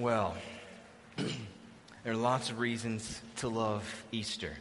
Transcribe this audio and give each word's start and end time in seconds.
Well, 0.00 0.34
there 1.16 2.14
are 2.14 2.16
lots 2.16 2.48
of 2.48 2.58
reasons 2.58 3.20
to 3.36 3.50
love 3.50 3.84
Easter. 4.12 4.56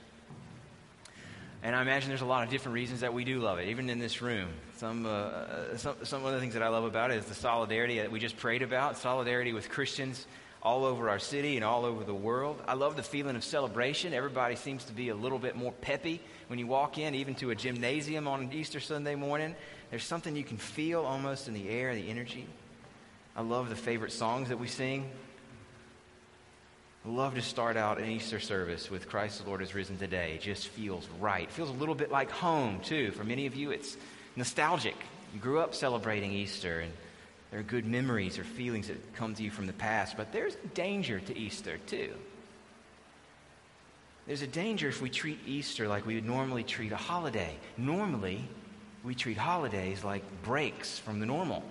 And 1.64 1.74
I 1.74 1.82
imagine 1.82 2.10
there's 2.10 2.20
a 2.20 2.26
lot 2.26 2.44
of 2.44 2.50
different 2.50 2.74
reasons 2.74 3.00
that 3.00 3.14
we 3.14 3.24
do 3.24 3.40
love 3.40 3.58
it, 3.58 3.70
even 3.70 3.90
in 3.90 4.00
this 4.00 4.22
room. 4.22 4.50
Some, 4.76 5.06
uh, 5.06 5.78
some, 5.78 5.96
some 6.04 6.26
of 6.26 6.34
the 6.34 6.42
things 6.42 6.56
that 6.56 6.62
I 6.62 6.68
love 6.68 6.84
about 6.84 7.12
it 7.12 7.20
is 7.20 7.26
the 7.26 7.36
solidarity 7.36 8.00
that 8.00 8.12
we 8.12 8.20
just 8.20 8.36
prayed 8.36 8.64
about, 8.64 8.98
solidarity 8.98 9.54
with 9.54 9.70
Christians 9.70 10.28
all 10.62 10.84
over 10.84 11.10
our 11.10 11.20
city 11.20 11.56
and 11.56 11.64
all 11.64 11.86
over 11.86 12.04
the 12.04 12.14
world. 12.14 12.62
I 12.68 12.74
love 12.74 12.98
the 12.98 13.04
feeling 13.04 13.38
of 13.38 13.44
celebration. 13.46 14.14
Everybody 14.14 14.58
seems 14.58 14.84
to 14.86 14.92
be 14.92 15.08
a 15.08 15.16
little 15.16 15.40
bit 15.40 15.56
more 15.56 15.72
peppy 15.72 16.20
when 16.48 16.60
you 16.60 16.68
walk 16.68 16.98
in, 16.98 17.16
even 17.16 17.34
to 17.36 17.52
a 17.52 17.56
gymnasium 17.56 18.28
on 18.28 18.52
Easter 18.52 18.82
Sunday 18.82 19.16
morning. 19.16 19.56
There's 19.90 20.04
something 20.04 20.36
you 20.36 20.44
can 20.44 20.58
feel 20.58 21.04
almost 21.04 21.48
in 21.48 21.54
the 21.54 21.70
air, 21.70 21.96
the 21.96 22.10
energy. 22.10 22.46
I 23.38 23.42
love 23.42 23.70
the 23.70 23.76
favorite 23.78 24.12
songs 24.12 24.50
that 24.50 24.60
we 24.60 24.68
sing. 24.68 25.10
I 27.06 27.10
love 27.10 27.36
to 27.36 27.42
start 27.42 27.78
out 27.78 27.98
an 27.98 28.10
Easter 28.10 28.42
service 28.42 28.92
with 28.92 29.08
Christ 29.08 29.42
the 29.42 29.48
Lord 29.48 29.62
is 29.62 29.74
risen 29.74 29.98
today. 29.98 30.34
It 30.34 30.42
just 30.42 30.68
feels 30.68 31.08
right. 31.20 31.44
It 31.44 31.52
feels 31.52 31.70
a 31.70 31.74
little 31.74 31.96
bit 31.96 32.12
like 32.12 32.30
home, 32.30 32.82
too. 32.82 33.12
For 33.12 33.24
many 33.24 33.46
of 33.46 33.56
you, 33.56 33.72
it's 33.72 33.96
nostalgic. 34.36 34.96
You 35.34 35.40
grew 35.40 35.60
up 35.60 35.74
celebrating 35.74 36.34
Easter, 36.34 36.82
and 36.82 36.92
there 37.52 37.62
are 37.62 37.64
good 37.64 37.86
memories 37.86 38.38
or 38.38 38.44
feelings 38.44 38.90
that 38.90 39.16
come 39.16 39.34
to 39.36 39.44
you 39.44 39.50
from 39.50 39.66
the 39.66 39.74
past. 39.74 40.18
But 40.18 40.34
there's 40.34 40.58
danger 40.74 41.22
to 41.22 41.38
Easter, 41.38 41.78
too. 41.88 42.14
There's 44.28 44.42
a 44.42 44.48
danger 44.48 44.90
if 44.90 45.02
we 45.02 45.10
treat 45.10 45.40
Easter 45.48 45.88
like 45.88 46.06
we 46.06 46.16
would 46.16 46.26
normally 46.26 46.64
treat 46.64 46.92
a 46.92 46.98
holiday. 46.98 47.56
Normally, 47.78 48.44
we 49.06 49.16
treat 49.16 49.38
holidays 49.38 50.04
like 50.04 50.24
breaks 50.44 51.00
from 51.00 51.22
the 51.22 51.26
normal. 51.26 51.64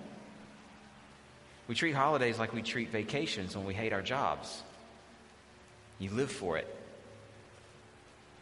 We 1.67 1.75
treat 1.75 1.93
holidays 1.93 2.39
like 2.39 2.51
we 2.51 2.63
treat 2.63 2.89
vacations 2.89 3.55
when 3.55 3.65
we 3.65 3.75
hate 3.75 3.93
our 3.93 4.01
jobs. 4.01 4.63
You 5.99 6.09
live 6.11 6.31
for 6.31 6.57
it 6.57 6.67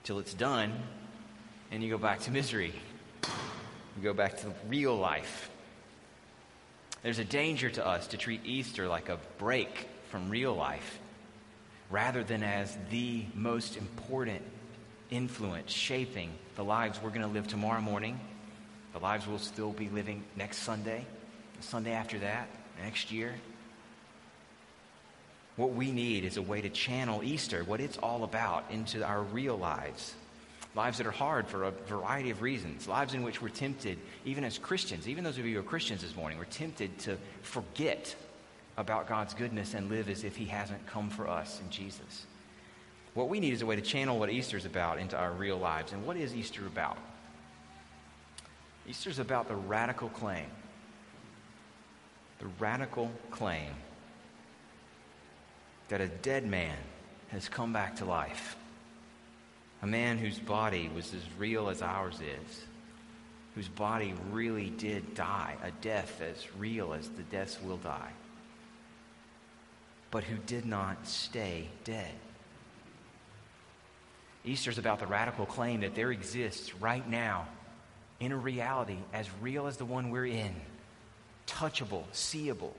till 0.04 0.20
it's 0.20 0.34
done, 0.34 0.74
and 1.72 1.84
you 1.84 1.90
go 1.90 1.98
back 1.98 2.20
to 2.22 2.32
misery. 2.32 2.74
You 3.24 4.04
go 4.04 4.14
back 4.14 4.38
to 4.38 4.54
real 4.68 4.96
life. 4.96 5.50
There's 7.02 7.20
a 7.20 7.26
danger 7.26 7.70
to 7.72 7.86
us 7.86 8.08
to 8.08 8.18
treat 8.18 8.46
Easter 8.46 8.88
like 8.88 9.10
a 9.10 9.18
break 9.38 9.88
from 10.10 10.30
real 10.30 10.56
life 10.56 11.00
rather 11.90 12.24
than 12.24 12.44
as 12.44 12.78
the 12.90 13.24
most 13.34 13.78
important 13.78 14.42
influence 15.10 15.72
shaping 15.72 16.30
the 16.56 16.64
lives 16.64 17.00
we're 17.02 17.10
going 17.10 17.22
to 17.22 17.28
live 17.28 17.48
tomorrow 17.48 17.82
morning, 17.82 18.20
the 18.94 19.00
lives 19.00 19.28
we'll 19.28 19.40
still 19.40 19.72
be 19.72 19.90
living 19.90 20.24
next 20.36 20.58
Sunday, 20.58 21.06
the 21.58 21.64
Sunday 21.64 21.92
after 21.92 22.20
that, 22.20 22.50
next 22.82 23.12
year. 23.12 23.34
What 25.58 25.74
we 25.74 25.92
need 25.92 26.24
is 26.24 26.38
a 26.38 26.42
way 26.42 26.62
to 26.62 26.70
channel 26.70 27.24
Easter, 27.24 27.64
what 27.64 27.82
it's 27.82 27.98
all 27.98 28.24
about, 28.24 28.66
into 28.70 29.04
our 29.04 29.24
real 29.24 29.58
lives. 29.58 30.14
Lives 30.76 31.00
that 31.00 31.08
are 31.08 31.12
hard 31.12 31.48
for 31.48 31.64
a 31.64 31.72
variety 31.72 32.30
of 32.30 32.44
reasons. 32.44 32.88
Lives 32.88 33.16
in 33.16 33.24
which 33.24 33.42
we're 33.42 33.50
tempted, 33.50 33.98
even 34.24 34.44
as 34.44 34.60
Christians, 34.60 35.10
even 35.10 35.24
those 35.24 35.40
of 35.40 35.46
you 35.48 35.56
who 35.56 35.60
are 35.60 35.64
Christians 35.64 36.04
this 36.04 36.16
morning, 36.16 36.38
we're 36.38 36.46
tempted 36.46 36.98
to 37.00 37.18
forget 37.42 38.16
about 38.78 39.08
God's 39.08 39.34
goodness 39.34 39.74
and 39.74 39.90
live 39.90 40.10
as 40.10 40.24
if 40.24 40.36
He 40.36 40.46
hasn't 40.46 40.86
come 40.86 41.10
for 41.10 41.28
us 41.28 41.60
in 41.60 41.72
Jesus. 41.72 42.28
What 43.16 43.28
we 43.28 43.40
need 43.40 43.54
is 43.54 43.64
a 43.64 43.66
way 43.66 43.76
to 43.76 43.82
channel 43.82 44.20
what 44.20 44.30
Easter 44.30 44.58
is 44.58 44.66
about 44.66 45.00
into 45.00 45.18
our 45.18 45.32
real 45.32 45.58
lives. 45.58 45.92
And 45.92 46.06
what 46.06 46.18
is 46.18 46.36
Easter 46.36 46.68
about? 46.68 47.00
Easter 48.88 49.10
is 49.10 49.18
about 49.18 49.48
the 49.48 49.56
radical 49.56 50.10
claim. 50.10 50.46
The 52.38 52.46
radical 52.60 53.10
claim 53.32 53.72
that 55.90 56.02
a 56.02 56.08
dead 56.08 56.46
man 56.46 56.78
has 57.30 57.48
come 57.50 57.74
back 57.74 57.98
to 57.98 58.06
life. 58.06 58.56
A 59.82 59.88
man 59.88 60.18
whose 60.18 60.40
body 60.40 60.90
was 60.94 61.14
as 61.14 61.22
real 61.38 61.70
as 61.70 61.82
ours 61.82 62.16
is, 62.16 62.66
whose 63.56 63.68
body 63.68 64.14
really 64.32 64.70
did 64.72 65.14
die, 65.14 65.56
a 65.64 65.72
death 65.82 66.22
as 66.22 66.48
real 66.58 66.94
as 66.94 67.10
the 67.10 67.24
deaths 67.24 67.58
will 67.64 67.78
die, 67.78 68.12
but 70.12 70.24
who 70.24 70.38
did 70.38 70.66
not 70.66 71.08
stay 71.08 71.68
dead. 71.84 72.14
Easter 74.46 74.70
is 74.70 74.78
about 74.78 75.00
the 75.00 75.08
radical 75.08 75.46
claim 75.46 75.82
that 75.82 75.94
there 75.94 76.12
exists 76.12 76.74
right 76.76 77.08
now, 77.08 77.48
in 78.20 78.32
a 78.32 78.38
reality 78.38 78.98
as 79.14 79.30
real 79.42 79.68
as 79.68 79.78
the 79.78 79.86
one 79.86 80.10
we're 80.10 80.26
in, 80.26 80.56
touchable, 81.46 82.04
seeable, 82.14 82.76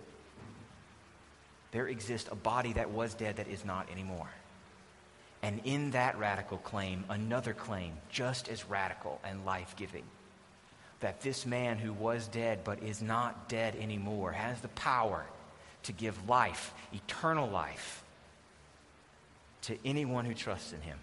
there 1.79 1.87
exists 1.87 2.29
a 2.33 2.35
body 2.35 2.73
that 2.73 2.91
was 2.91 3.15
dead 3.15 3.37
that 3.37 3.47
is 3.47 3.65
not 3.65 3.89
anymore. 3.93 4.29
And 5.45 5.61
in 5.63 5.93
that 5.93 6.19
radical 6.19 6.59
claim, 6.59 7.05
another 7.09 7.53
claim 7.53 7.93
just 8.11 8.49
as 8.49 8.69
radical 8.69 9.21
and 9.23 9.47
life 9.47 9.77
giving 9.77 10.03
that 10.99 11.21
this 11.21 11.47
man 11.47 11.79
who 11.79 11.93
was 11.93 12.27
dead 12.27 12.65
but 12.65 12.83
is 12.83 13.01
not 13.01 13.49
dead 13.49 13.77
anymore 13.77 14.33
has 14.33 14.61
the 14.61 14.67
power 14.67 15.25
to 15.85 15.93
give 15.93 16.29
life, 16.29 16.75
eternal 16.93 17.49
life, 17.49 18.03
to 19.63 19.79
anyone 19.85 20.25
who 20.25 20.35
trusts 20.35 20.73
in 20.73 20.81
him. 20.81 20.99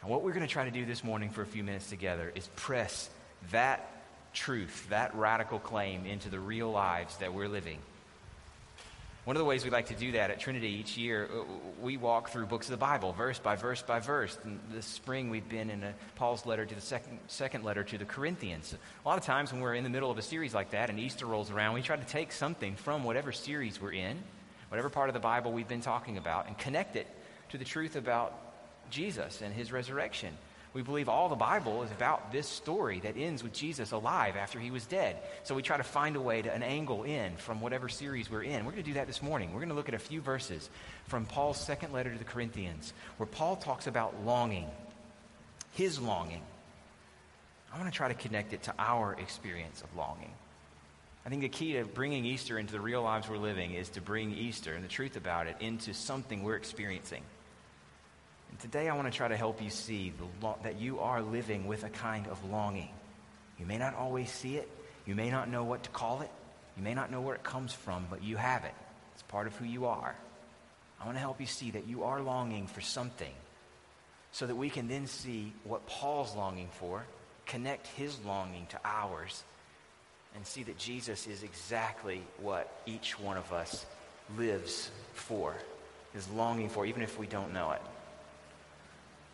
And 0.00 0.10
what 0.10 0.22
we're 0.22 0.32
going 0.32 0.46
to 0.46 0.50
try 0.50 0.64
to 0.64 0.70
do 0.70 0.86
this 0.86 1.04
morning 1.04 1.28
for 1.28 1.42
a 1.42 1.46
few 1.46 1.62
minutes 1.62 1.90
together 1.90 2.32
is 2.34 2.48
press 2.56 3.10
that 3.50 3.86
truth, 4.32 4.86
that 4.88 5.14
radical 5.14 5.58
claim 5.58 6.06
into 6.06 6.30
the 6.30 6.40
real 6.40 6.70
lives 6.70 7.18
that 7.18 7.34
we're 7.34 7.48
living. 7.48 7.80
One 9.24 9.36
of 9.36 9.40
the 9.40 9.46
ways 9.46 9.64
we 9.64 9.70
like 9.70 9.86
to 9.86 9.94
do 9.94 10.12
that 10.12 10.30
at 10.30 10.38
Trinity 10.38 10.68
each 10.68 10.98
year, 10.98 11.30
uh, 11.32 11.44
we 11.80 11.96
walk 11.96 12.28
through 12.28 12.44
books 12.44 12.66
of 12.66 12.72
the 12.72 12.76
Bible, 12.76 13.14
verse 13.14 13.38
by 13.38 13.56
verse 13.56 13.80
by 13.80 13.98
verse. 13.98 14.36
And 14.44 14.60
this 14.70 14.84
spring, 14.84 15.30
we've 15.30 15.48
been 15.48 15.70
in 15.70 15.82
a, 15.82 15.94
Paul's 16.14 16.44
letter 16.44 16.66
to 16.66 16.74
the 16.74 16.80
second, 16.82 17.18
second 17.26 17.64
letter 17.64 17.82
to 17.84 17.96
the 17.96 18.04
Corinthians. 18.04 18.74
A 18.74 19.08
lot 19.08 19.16
of 19.16 19.24
times, 19.24 19.50
when 19.50 19.62
we're 19.62 19.76
in 19.76 19.84
the 19.84 19.88
middle 19.88 20.10
of 20.10 20.18
a 20.18 20.22
series 20.22 20.52
like 20.52 20.72
that 20.72 20.90
and 20.90 21.00
Easter 21.00 21.24
rolls 21.24 21.50
around, 21.50 21.72
we 21.72 21.80
try 21.80 21.96
to 21.96 22.04
take 22.04 22.32
something 22.32 22.76
from 22.76 23.02
whatever 23.02 23.32
series 23.32 23.80
we're 23.80 23.92
in, 23.92 24.22
whatever 24.68 24.90
part 24.90 25.08
of 25.08 25.14
the 25.14 25.20
Bible 25.20 25.52
we've 25.52 25.68
been 25.68 25.80
talking 25.80 26.18
about, 26.18 26.46
and 26.46 26.58
connect 26.58 26.94
it 26.94 27.06
to 27.48 27.56
the 27.56 27.64
truth 27.64 27.96
about 27.96 28.38
Jesus 28.90 29.40
and 29.40 29.54
his 29.54 29.72
resurrection. 29.72 30.36
We 30.74 30.82
believe 30.82 31.08
all 31.08 31.28
the 31.28 31.36
Bible 31.36 31.84
is 31.84 31.92
about 31.92 32.32
this 32.32 32.48
story 32.48 32.98
that 33.00 33.16
ends 33.16 33.44
with 33.44 33.52
Jesus 33.52 33.92
alive 33.92 34.34
after 34.36 34.58
he 34.58 34.72
was 34.72 34.84
dead. 34.86 35.16
So 35.44 35.54
we 35.54 35.62
try 35.62 35.76
to 35.76 35.84
find 35.84 36.16
a 36.16 36.20
way 36.20 36.42
to 36.42 36.52
an 36.52 36.64
angle 36.64 37.04
in 37.04 37.36
from 37.36 37.60
whatever 37.60 37.88
series 37.88 38.28
we're 38.28 38.42
in. 38.42 38.64
We're 38.64 38.72
going 38.72 38.82
to 38.82 38.90
do 38.90 38.94
that 38.94 39.06
this 39.06 39.22
morning. 39.22 39.50
We're 39.52 39.60
going 39.60 39.68
to 39.68 39.76
look 39.76 39.88
at 39.88 39.94
a 39.94 40.00
few 40.00 40.20
verses 40.20 40.68
from 41.06 41.26
Paul's 41.26 41.60
second 41.60 41.92
letter 41.92 42.10
to 42.10 42.18
the 42.18 42.24
Corinthians 42.24 42.92
where 43.18 43.28
Paul 43.28 43.54
talks 43.54 43.86
about 43.86 44.24
longing, 44.24 44.66
his 45.74 46.00
longing. 46.00 46.42
I 47.72 47.78
want 47.78 47.92
to 47.92 47.96
try 47.96 48.08
to 48.08 48.14
connect 48.14 48.52
it 48.52 48.64
to 48.64 48.74
our 48.76 49.14
experience 49.14 49.80
of 49.80 49.96
longing. 49.96 50.32
I 51.24 51.28
think 51.28 51.42
the 51.42 51.48
key 51.48 51.74
to 51.74 51.84
bringing 51.84 52.24
Easter 52.24 52.58
into 52.58 52.72
the 52.72 52.80
real 52.80 53.02
lives 53.02 53.28
we're 53.28 53.36
living 53.36 53.74
is 53.74 53.90
to 53.90 54.00
bring 54.00 54.32
Easter 54.32 54.74
and 54.74 54.82
the 54.82 54.88
truth 54.88 55.16
about 55.16 55.46
it 55.46 55.56
into 55.60 55.94
something 55.94 56.42
we're 56.42 56.56
experiencing. 56.56 57.22
And 58.54 58.60
today 58.60 58.88
I 58.88 58.94
want 58.94 59.10
to 59.10 59.16
try 59.16 59.26
to 59.26 59.36
help 59.36 59.60
you 59.60 59.68
see 59.68 60.12
lo- 60.40 60.56
that 60.62 60.80
you 60.80 61.00
are 61.00 61.20
living 61.20 61.66
with 61.66 61.82
a 61.82 61.88
kind 61.88 62.28
of 62.28 62.38
longing. 62.52 62.88
You 63.58 63.66
may 63.66 63.78
not 63.78 63.96
always 63.96 64.30
see 64.30 64.54
it. 64.54 64.68
You 65.06 65.16
may 65.16 65.28
not 65.28 65.48
know 65.48 65.64
what 65.64 65.82
to 65.82 65.90
call 65.90 66.20
it. 66.20 66.30
You 66.76 66.84
may 66.84 66.94
not 66.94 67.10
know 67.10 67.20
where 67.20 67.34
it 67.34 67.42
comes 67.42 67.72
from, 67.72 68.06
but 68.08 68.22
you 68.22 68.36
have 68.36 68.64
it. 68.64 68.74
It's 69.12 69.24
part 69.24 69.48
of 69.48 69.56
who 69.56 69.64
you 69.64 69.86
are. 69.86 70.14
I 71.00 71.04
want 71.04 71.16
to 71.16 71.20
help 71.20 71.40
you 71.40 71.48
see 71.48 71.72
that 71.72 71.88
you 71.88 72.04
are 72.04 72.22
longing 72.22 72.68
for 72.68 72.80
something 72.80 73.32
so 74.30 74.46
that 74.46 74.54
we 74.54 74.70
can 74.70 74.86
then 74.86 75.08
see 75.08 75.52
what 75.64 75.84
Paul's 75.88 76.36
longing 76.36 76.68
for, 76.78 77.04
connect 77.46 77.88
his 77.88 78.16
longing 78.24 78.66
to 78.66 78.78
ours, 78.84 79.42
and 80.36 80.46
see 80.46 80.62
that 80.62 80.78
Jesus 80.78 81.26
is 81.26 81.42
exactly 81.42 82.22
what 82.38 82.72
each 82.86 83.18
one 83.18 83.36
of 83.36 83.52
us 83.52 83.84
lives 84.38 84.92
for, 85.12 85.56
is 86.14 86.28
longing 86.30 86.68
for, 86.68 86.86
even 86.86 87.02
if 87.02 87.18
we 87.18 87.26
don't 87.26 87.52
know 87.52 87.72
it. 87.72 87.82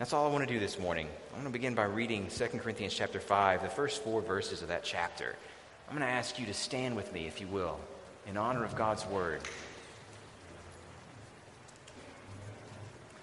That's 0.01 0.15
all 0.15 0.27
I 0.27 0.31
want 0.33 0.49
to 0.49 0.55
do 0.55 0.59
this 0.59 0.79
morning. 0.79 1.07
I 1.31 1.35
want 1.35 1.45
to 1.45 1.53
begin 1.53 1.75
by 1.75 1.85
reading 1.85 2.27
2 2.35 2.47
Corinthians 2.57 2.95
chapter 2.95 3.21
5, 3.21 3.61
the 3.61 3.69
first 3.69 4.03
four 4.03 4.23
verses 4.23 4.63
of 4.63 4.69
that 4.69 4.83
chapter. 4.83 5.37
I'm 5.87 5.95
going 5.95 6.09
to 6.09 6.11
ask 6.11 6.39
you 6.39 6.47
to 6.47 6.55
stand 6.55 6.97
with 6.97 7.13
me, 7.13 7.27
if 7.27 7.39
you 7.39 7.47
will, 7.47 7.79
in 8.27 8.39
honor 8.39 8.65
of 8.65 8.75
God's 8.75 9.05
word. 9.05 9.43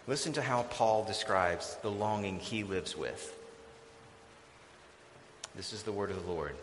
Listen 0.06 0.34
to 0.34 0.42
how 0.44 0.68
Paul 0.70 1.04
describes 1.04 1.78
the 1.82 1.90
longing 1.90 2.38
he 2.38 2.64
lives 2.64 2.96
with. 2.96 3.36
This 5.56 5.74
is 5.74 5.82
the 5.82 5.92
word 5.92 6.12
of 6.12 6.24
the 6.24 6.32
Lord. 6.32 6.56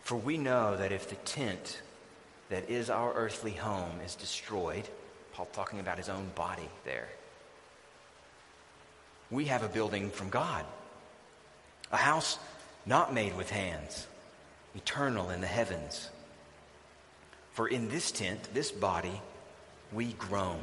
For 0.00 0.16
we 0.16 0.38
know 0.38 0.78
that 0.78 0.92
if 0.92 1.10
the 1.10 1.16
tent 1.16 1.82
that 2.48 2.70
is 2.70 2.88
our 2.88 3.12
earthly 3.12 3.52
home 3.52 4.00
is 4.02 4.14
destroyed, 4.14 4.88
Paul 5.36 5.48
talking 5.52 5.80
about 5.80 5.98
his 5.98 6.08
own 6.08 6.30
body 6.34 6.66
there. 6.86 7.08
We 9.30 9.44
have 9.46 9.62
a 9.62 9.68
building 9.68 10.10
from 10.10 10.30
God, 10.30 10.64
a 11.92 11.98
house 11.98 12.38
not 12.86 13.12
made 13.12 13.36
with 13.36 13.50
hands, 13.50 14.06
eternal 14.74 15.28
in 15.28 15.42
the 15.42 15.46
heavens. 15.46 16.08
For 17.52 17.68
in 17.68 17.90
this 17.90 18.12
tent, 18.12 18.48
this 18.54 18.72
body, 18.72 19.20
we 19.92 20.14
groan, 20.14 20.60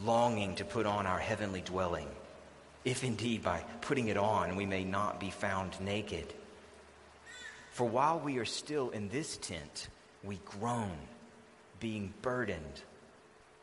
longing 0.00 0.54
to 0.56 0.64
put 0.64 0.86
on 0.86 1.04
our 1.04 1.18
heavenly 1.18 1.62
dwelling, 1.62 2.08
if 2.84 3.02
indeed 3.02 3.42
by 3.42 3.64
putting 3.80 4.06
it 4.06 4.16
on 4.16 4.54
we 4.54 4.64
may 4.64 4.84
not 4.84 5.18
be 5.18 5.30
found 5.30 5.80
naked. 5.80 6.32
For 7.72 7.84
while 7.84 8.20
we 8.20 8.38
are 8.38 8.44
still 8.44 8.90
in 8.90 9.08
this 9.08 9.36
tent, 9.38 9.88
we 10.22 10.38
groan, 10.44 10.96
being 11.80 12.14
burdened, 12.22 12.82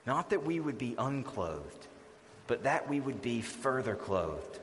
not 0.05 0.29
that 0.31 0.45
we 0.45 0.59
would 0.59 0.77
be 0.77 0.95
unclothed, 0.97 1.87
but 2.47 2.63
that 2.63 2.89
we 2.89 2.99
would 2.99 3.21
be 3.21 3.41
further 3.41 3.95
clothed, 3.95 4.59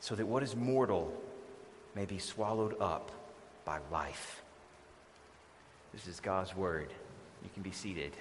so 0.00 0.14
that 0.14 0.26
what 0.26 0.42
is 0.42 0.54
mortal 0.54 1.12
may 1.94 2.04
be 2.04 2.18
swallowed 2.18 2.80
up 2.80 3.10
by 3.64 3.78
life. 3.90 4.42
This 5.92 6.06
is 6.06 6.20
God's 6.20 6.54
word. 6.54 6.92
You 7.42 7.50
can 7.52 7.62
be 7.62 7.72
seated. 7.72 8.12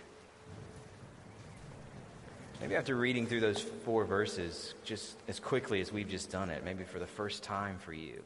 Maybe 2.61 2.75
after 2.75 2.95
reading 2.95 3.25
through 3.25 3.39
those 3.39 3.61
four 3.61 4.03
verses 4.03 4.73
just 4.83 5.15
as 5.27 5.39
quickly 5.39 5.79
as 5.79 5.94
we've 5.94 6.09
just 6.09 6.29
done 6.29 6.50
it, 6.50 6.65
maybe 6.65 6.83
for 6.83 7.00
the 7.00 7.07
first 7.07 7.44
time 7.44 7.77
for 7.77 7.94
you, 7.94 8.21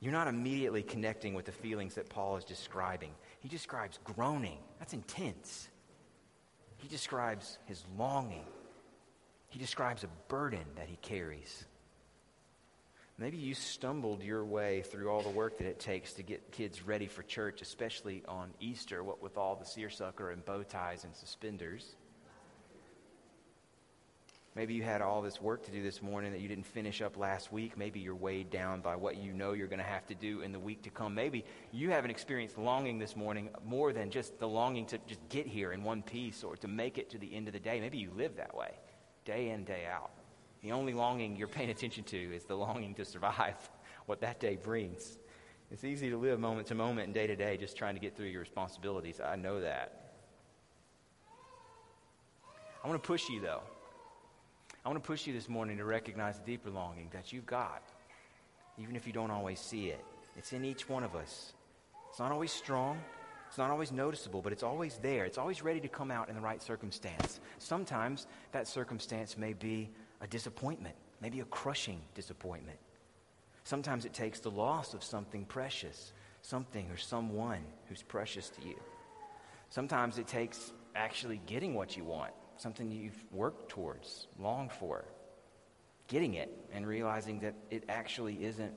you're 0.00 0.12
not 0.12 0.26
immediately 0.26 0.82
connecting 0.82 1.32
with 1.32 1.46
the 1.46 1.52
feelings 1.52 1.94
that 1.94 2.08
Paul 2.08 2.36
is 2.36 2.44
describing. 2.44 3.12
He 3.40 3.48
describes 3.48 3.98
groaning. 4.04 4.58
That's 4.80 4.92
intense. 4.92 5.68
He 6.82 6.88
describes 6.88 7.58
his 7.66 7.84
longing. 7.96 8.44
He 9.48 9.60
describes 9.60 10.02
a 10.02 10.08
burden 10.26 10.64
that 10.74 10.88
he 10.88 10.96
carries. 10.96 11.64
Maybe 13.18 13.36
you 13.36 13.54
stumbled 13.54 14.20
your 14.20 14.44
way 14.44 14.82
through 14.82 15.08
all 15.08 15.22
the 15.22 15.28
work 15.28 15.58
that 15.58 15.66
it 15.68 15.78
takes 15.78 16.14
to 16.14 16.24
get 16.24 16.50
kids 16.50 16.82
ready 16.82 17.06
for 17.06 17.22
church, 17.22 17.62
especially 17.62 18.24
on 18.26 18.50
Easter, 18.58 19.04
what 19.04 19.22
with 19.22 19.38
all 19.38 19.54
the 19.54 19.64
seersucker 19.64 20.32
and 20.32 20.44
bow 20.44 20.64
ties 20.64 21.04
and 21.04 21.14
suspenders. 21.14 21.94
Maybe 24.54 24.74
you 24.74 24.82
had 24.82 25.00
all 25.00 25.22
this 25.22 25.40
work 25.40 25.64
to 25.64 25.70
do 25.70 25.82
this 25.82 26.02
morning 26.02 26.30
that 26.32 26.40
you 26.40 26.48
didn't 26.48 26.66
finish 26.66 27.00
up 27.00 27.16
last 27.16 27.50
week. 27.50 27.78
Maybe 27.78 28.00
you're 28.00 28.14
weighed 28.14 28.50
down 28.50 28.82
by 28.82 28.96
what 28.96 29.16
you 29.16 29.32
know 29.32 29.52
you're 29.52 29.66
going 29.66 29.78
to 29.78 29.84
have 29.84 30.06
to 30.08 30.14
do 30.14 30.42
in 30.42 30.52
the 30.52 30.58
week 30.58 30.82
to 30.82 30.90
come. 30.90 31.14
Maybe 31.14 31.46
you 31.70 31.90
haven't 31.90 32.10
experienced 32.10 32.58
longing 32.58 32.98
this 32.98 33.16
morning 33.16 33.48
more 33.64 33.94
than 33.94 34.10
just 34.10 34.38
the 34.38 34.46
longing 34.46 34.84
to 34.86 34.98
just 35.06 35.26
get 35.30 35.46
here 35.46 35.72
in 35.72 35.82
one 35.82 36.02
piece 36.02 36.44
or 36.44 36.54
to 36.56 36.68
make 36.68 36.98
it 36.98 37.08
to 37.10 37.18
the 37.18 37.34
end 37.34 37.46
of 37.46 37.54
the 37.54 37.60
day. 37.60 37.80
Maybe 37.80 37.96
you 37.96 38.10
live 38.14 38.36
that 38.36 38.54
way, 38.54 38.72
day 39.24 39.48
in, 39.48 39.64
day 39.64 39.86
out. 39.90 40.10
The 40.62 40.72
only 40.72 40.92
longing 40.92 41.34
you're 41.34 41.48
paying 41.48 41.70
attention 41.70 42.04
to 42.04 42.36
is 42.36 42.44
the 42.44 42.54
longing 42.54 42.94
to 42.96 43.06
survive 43.06 43.56
what 44.06 44.20
that 44.20 44.38
day 44.38 44.56
brings. 44.56 45.18
It's 45.70 45.84
easy 45.84 46.10
to 46.10 46.18
live 46.18 46.38
moment 46.38 46.66
to 46.66 46.74
moment 46.74 47.06
and 47.06 47.14
day 47.14 47.26
to 47.26 47.36
day 47.36 47.56
just 47.56 47.78
trying 47.78 47.94
to 47.94 48.00
get 48.00 48.14
through 48.14 48.26
your 48.26 48.40
responsibilities. 48.40 49.18
I 49.18 49.36
know 49.36 49.62
that. 49.62 50.12
I 52.84 52.88
want 52.88 53.02
to 53.02 53.06
push 53.06 53.30
you, 53.30 53.40
though. 53.40 53.62
I 54.84 54.88
want 54.88 55.02
to 55.02 55.06
push 55.06 55.28
you 55.28 55.32
this 55.32 55.48
morning 55.48 55.76
to 55.76 55.84
recognize 55.84 56.38
the 56.38 56.44
deeper 56.44 56.68
longing 56.68 57.08
that 57.12 57.32
you've 57.32 57.46
got, 57.46 57.82
even 58.78 58.96
if 58.96 59.06
you 59.06 59.12
don't 59.12 59.30
always 59.30 59.60
see 59.60 59.90
it. 59.90 60.04
It's 60.36 60.52
in 60.52 60.64
each 60.64 60.88
one 60.88 61.04
of 61.04 61.14
us. 61.14 61.52
It's 62.10 62.18
not 62.18 62.32
always 62.32 62.50
strong, 62.50 62.98
it's 63.48 63.58
not 63.58 63.70
always 63.70 63.92
noticeable, 63.92 64.42
but 64.42 64.52
it's 64.52 64.64
always 64.64 64.98
there. 64.98 65.24
It's 65.24 65.38
always 65.38 65.62
ready 65.62 65.78
to 65.80 65.88
come 65.88 66.10
out 66.10 66.28
in 66.28 66.34
the 66.34 66.40
right 66.40 66.60
circumstance. 66.60 67.38
Sometimes 67.58 68.26
that 68.50 68.66
circumstance 68.66 69.38
may 69.38 69.52
be 69.52 69.88
a 70.20 70.26
disappointment, 70.26 70.96
maybe 71.20 71.40
a 71.40 71.44
crushing 71.44 72.00
disappointment. 72.14 72.78
Sometimes 73.62 74.04
it 74.04 74.12
takes 74.12 74.40
the 74.40 74.50
loss 74.50 74.94
of 74.94 75.04
something 75.04 75.44
precious, 75.44 76.12
something 76.40 76.90
or 76.90 76.96
someone 76.96 77.62
who's 77.88 78.02
precious 78.02 78.48
to 78.50 78.66
you. 78.66 78.74
Sometimes 79.70 80.18
it 80.18 80.26
takes 80.26 80.72
actually 80.96 81.40
getting 81.46 81.74
what 81.74 81.96
you 81.96 82.02
want, 82.02 82.32
something 82.56 82.90
you've 82.90 83.24
worked 83.32 83.68
towards, 83.68 84.26
longed 84.38 84.72
for, 84.72 85.04
getting 86.08 86.34
it 86.34 86.50
and 86.72 86.86
realizing 86.86 87.40
that 87.40 87.54
it 87.70 87.84
actually 87.88 88.44
isn't 88.44 88.72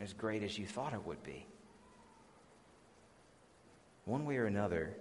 as 0.00 0.12
great 0.12 0.42
as 0.42 0.58
you 0.58 0.66
thought 0.66 0.94
it 0.94 1.04
would 1.06 1.22
be. 1.22 1.46
One 4.04 4.24
way 4.24 4.38
or 4.38 4.46
another, 4.46 4.96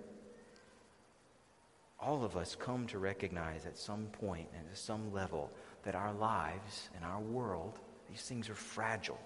all 2.00 2.24
of 2.24 2.38
us 2.38 2.56
come 2.56 2.86
to 2.88 3.00
recognize 3.00 3.66
at 3.66 3.77
some 3.77 4.06
point 4.07 4.48
and 4.57 4.68
at 4.69 4.77
some 4.77 5.12
level 5.12 5.51
that 5.83 5.95
our 5.95 6.13
lives 6.13 6.89
and 6.95 7.04
our 7.04 7.19
world, 7.19 7.80
these 8.10 8.21
things 8.21 8.50
are 8.50 8.56
fragile. 8.56 9.19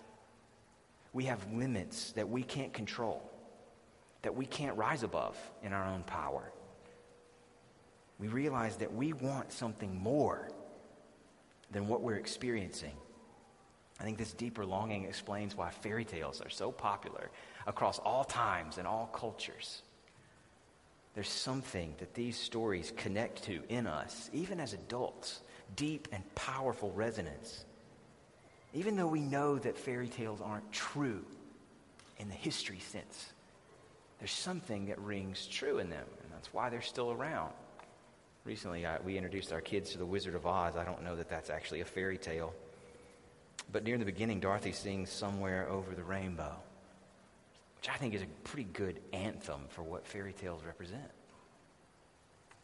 We 1.11 1.25
have 1.25 1.51
limits 1.51 2.11
that 2.13 2.27
we 2.27 2.43
can't 2.43 2.73
control, 2.73 3.29
that 4.21 4.35
we 4.35 4.45
can't 4.45 4.77
rise 4.77 5.03
above 5.03 5.37
in 5.61 5.73
our 5.73 5.85
own 5.85 6.03
power. 6.03 6.51
We 8.23 8.29
realize 8.29 8.77
that 8.77 8.95
we 8.95 9.11
want 9.11 9.51
something 9.51 10.01
more 10.01 10.47
than 11.71 11.89
what 11.89 11.99
we're 11.99 12.15
experiencing. 12.15 12.93
I 13.99 14.05
think 14.05 14.17
this 14.17 14.31
deeper 14.31 14.65
longing 14.65 15.03
explains 15.03 15.57
why 15.57 15.71
fairy 15.71 16.05
tales 16.05 16.39
are 16.39 16.49
so 16.49 16.71
popular 16.71 17.31
across 17.67 17.99
all 17.99 18.23
times 18.23 18.77
and 18.77 18.87
all 18.87 19.07
cultures. 19.07 19.81
There's 21.13 21.27
something 21.27 21.95
that 21.99 22.13
these 22.13 22.37
stories 22.37 22.93
connect 22.95 23.43
to 23.43 23.61
in 23.67 23.87
us, 23.87 24.29
even 24.31 24.61
as 24.61 24.71
adults, 24.71 25.41
deep 25.75 26.07
and 26.13 26.23
powerful 26.33 26.93
resonance. 26.93 27.65
Even 28.73 28.95
though 28.95 29.07
we 29.07 29.19
know 29.19 29.59
that 29.59 29.77
fairy 29.77 30.07
tales 30.07 30.39
aren't 30.39 30.71
true 30.71 31.25
in 32.19 32.29
the 32.29 32.35
history 32.35 32.79
sense, 32.79 33.33
there's 34.19 34.31
something 34.31 34.85
that 34.85 34.99
rings 35.01 35.45
true 35.45 35.79
in 35.79 35.89
them, 35.89 36.07
and 36.23 36.31
that's 36.31 36.53
why 36.53 36.69
they're 36.69 36.81
still 36.81 37.11
around. 37.11 37.51
Recently, 38.45 38.85
I, 38.85 38.99
we 38.99 39.15
introduced 39.15 39.53
our 39.53 39.61
kids 39.61 39.91
to 39.91 39.97
The 39.97 40.05
Wizard 40.05 40.35
of 40.35 40.45
Oz. 40.45 40.75
I 40.75 40.83
don't 40.83 41.03
know 41.03 41.15
that 41.15 41.29
that's 41.29 41.49
actually 41.49 41.81
a 41.81 41.85
fairy 41.85 42.17
tale. 42.17 42.53
But 43.71 43.85
near 43.85 43.97
the 43.97 44.05
beginning, 44.05 44.41
Dorothy 44.41 44.73
sings 44.73 45.09
Somewhere 45.09 45.69
Over 45.69 45.95
the 45.95 46.03
Rainbow, 46.03 46.55
which 47.77 47.89
I 47.89 47.95
think 47.95 48.13
is 48.13 48.21
a 48.21 48.27
pretty 48.43 48.67
good 48.73 48.99
anthem 49.13 49.61
for 49.69 49.81
what 49.81 50.05
fairy 50.05 50.33
tales 50.33 50.61
represent. 50.65 51.09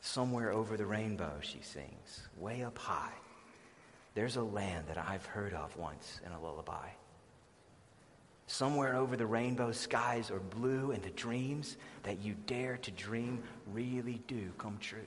Somewhere 0.02 0.52
over 0.52 0.78
the 0.78 0.86
rainbow, 0.86 1.34
she 1.42 1.60
sings, 1.62 2.28
way 2.38 2.64
up 2.64 2.78
high. 2.78 3.12
There's 4.16 4.38
a 4.38 4.44
land 4.44 4.86
that 4.88 4.98
I've 4.98 5.26
heard 5.26 5.54
of 5.54 5.76
once 5.78 6.22
in 6.26 6.32
a 6.32 6.42
lullaby. 6.42 6.88
Somewhere 8.48 8.96
over 8.96 9.18
the 9.18 9.26
rainbow, 9.26 9.72
skies 9.72 10.32
are 10.32 10.40
blue, 10.40 10.92
and 10.92 11.04
the 11.04 11.10
dreams 11.10 11.78
that 12.04 12.22
you 12.22 12.36
dare 12.48 12.78
to 12.78 12.92
dream 12.92 13.44
really 13.72 14.22
do 14.28 14.52
come 14.58 14.78
true. 14.80 15.00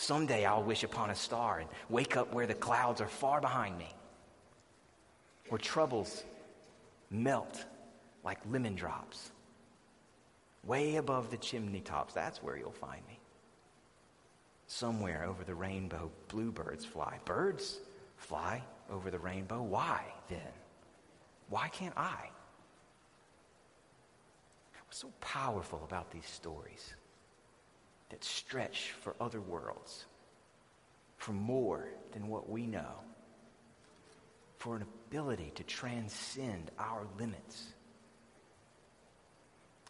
Someday 0.00 0.46
I'll 0.46 0.62
wish 0.62 0.84
upon 0.84 1.10
a 1.10 1.14
star 1.16 1.58
and 1.58 1.68
wake 1.90 2.16
up 2.16 2.32
where 2.32 2.46
the 2.46 2.54
clouds 2.54 3.00
are 3.00 3.08
far 3.08 3.40
behind 3.40 3.76
me, 3.76 3.92
where 5.48 5.58
troubles 5.58 6.22
melt 7.10 7.64
like 8.22 8.38
lemon 8.48 8.76
drops 8.76 9.32
way 10.62 10.96
above 10.96 11.32
the 11.32 11.36
chimney 11.36 11.80
tops. 11.80 12.14
That's 12.14 12.40
where 12.40 12.56
you'll 12.56 12.70
find 12.70 13.04
me. 13.08 13.18
Somewhere 14.68 15.24
over 15.24 15.42
the 15.42 15.56
rainbow, 15.56 16.12
bluebirds 16.28 16.84
fly. 16.84 17.18
Birds 17.24 17.80
fly 18.18 18.62
over 18.92 19.10
the 19.10 19.18
rainbow. 19.18 19.62
Why 19.62 20.04
then? 20.28 20.52
Why 21.48 21.66
can't 21.70 21.98
I? 21.98 22.30
What's 24.86 24.98
so 24.98 25.10
powerful 25.20 25.82
about 25.84 26.12
these 26.12 26.26
stories 26.26 26.94
that 28.10 28.24
stretch 28.24 28.92
for 29.00 29.14
other 29.20 29.40
worlds, 29.40 30.06
for 31.16 31.32
more 31.32 31.88
than 32.12 32.28
what 32.28 32.48
we 32.48 32.66
know, 32.66 33.00
for 34.58 34.76
an 34.76 34.82
ability 34.82 35.52
to 35.56 35.62
transcend 35.62 36.70
our 36.78 37.06
limits? 37.18 37.74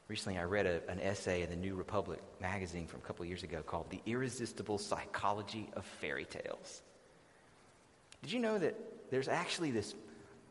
Recently, 0.08 0.38
I 0.38 0.44
read 0.44 0.66
a, 0.66 0.80
an 0.90 1.00
essay 1.00 1.42
in 1.42 1.50
the 1.50 1.56
New 1.56 1.74
Republic 1.74 2.20
magazine 2.40 2.86
from 2.86 3.00
a 3.00 3.02
couple 3.02 3.26
years 3.26 3.42
ago 3.42 3.62
called 3.62 3.90
The 3.90 4.00
Irresistible 4.06 4.78
Psychology 4.78 5.68
of 5.74 5.84
Fairy 6.00 6.24
Tales. 6.24 6.82
Did 8.22 8.32
you 8.32 8.40
know 8.40 8.58
that 8.58 8.74
there's 9.10 9.28
actually 9.28 9.70
this 9.70 9.94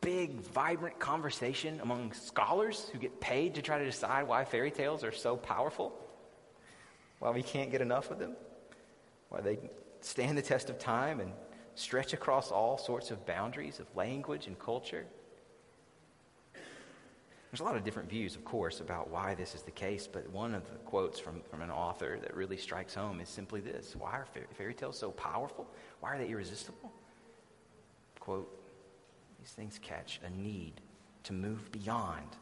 big, 0.00 0.40
vibrant 0.40 0.98
conversation 1.00 1.80
among 1.80 2.12
scholars 2.12 2.88
who 2.92 2.98
get 2.98 3.20
paid 3.20 3.56
to 3.56 3.62
try 3.62 3.78
to 3.78 3.84
decide 3.84 4.28
why 4.28 4.44
fairy 4.44 4.70
tales 4.70 5.02
are 5.02 5.12
so 5.12 5.36
powerful? 5.36 5.92
Why 7.18 7.30
we 7.30 7.42
can't 7.42 7.70
get 7.70 7.80
enough 7.80 8.10
of 8.10 8.18
them? 8.18 8.36
Why 9.28 9.40
they 9.40 9.58
stand 10.00 10.38
the 10.38 10.42
test 10.42 10.70
of 10.70 10.78
time 10.78 11.20
and 11.20 11.32
stretch 11.74 12.12
across 12.12 12.50
all 12.50 12.78
sorts 12.78 13.10
of 13.10 13.26
boundaries 13.26 13.80
of 13.80 13.86
language 13.96 14.46
and 14.46 14.58
culture? 14.58 15.06
There's 17.50 17.60
a 17.60 17.64
lot 17.64 17.76
of 17.76 17.84
different 17.84 18.10
views, 18.10 18.36
of 18.36 18.44
course, 18.44 18.80
about 18.80 19.08
why 19.08 19.34
this 19.34 19.54
is 19.54 19.62
the 19.62 19.70
case, 19.70 20.06
but 20.06 20.28
one 20.30 20.54
of 20.54 20.68
the 20.70 20.76
quotes 20.80 21.18
from, 21.18 21.40
from 21.50 21.62
an 21.62 21.70
author 21.70 22.18
that 22.20 22.36
really 22.36 22.58
strikes 22.58 22.94
home 22.94 23.20
is 23.20 23.28
simply 23.28 23.60
this 23.60 23.96
Why 23.96 24.12
are 24.12 24.26
fairy 24.56 24.74
tales 24.74 24.98
so 24.98 25.10
powerful? 25.12 25.66
Why 26.00 26.14
are 26.14 26.18
they 26.18 26.28
irresistible? 26.28 26.92
Quote, 28.20 28.54
these 29.38 29.50
things 29.52 29.78
catch 29.82 30.20
a 30.24 30.30
need 30.30 30.82
to 31.24 31.32
move 31.32 31.72
beyond 31.72 32.36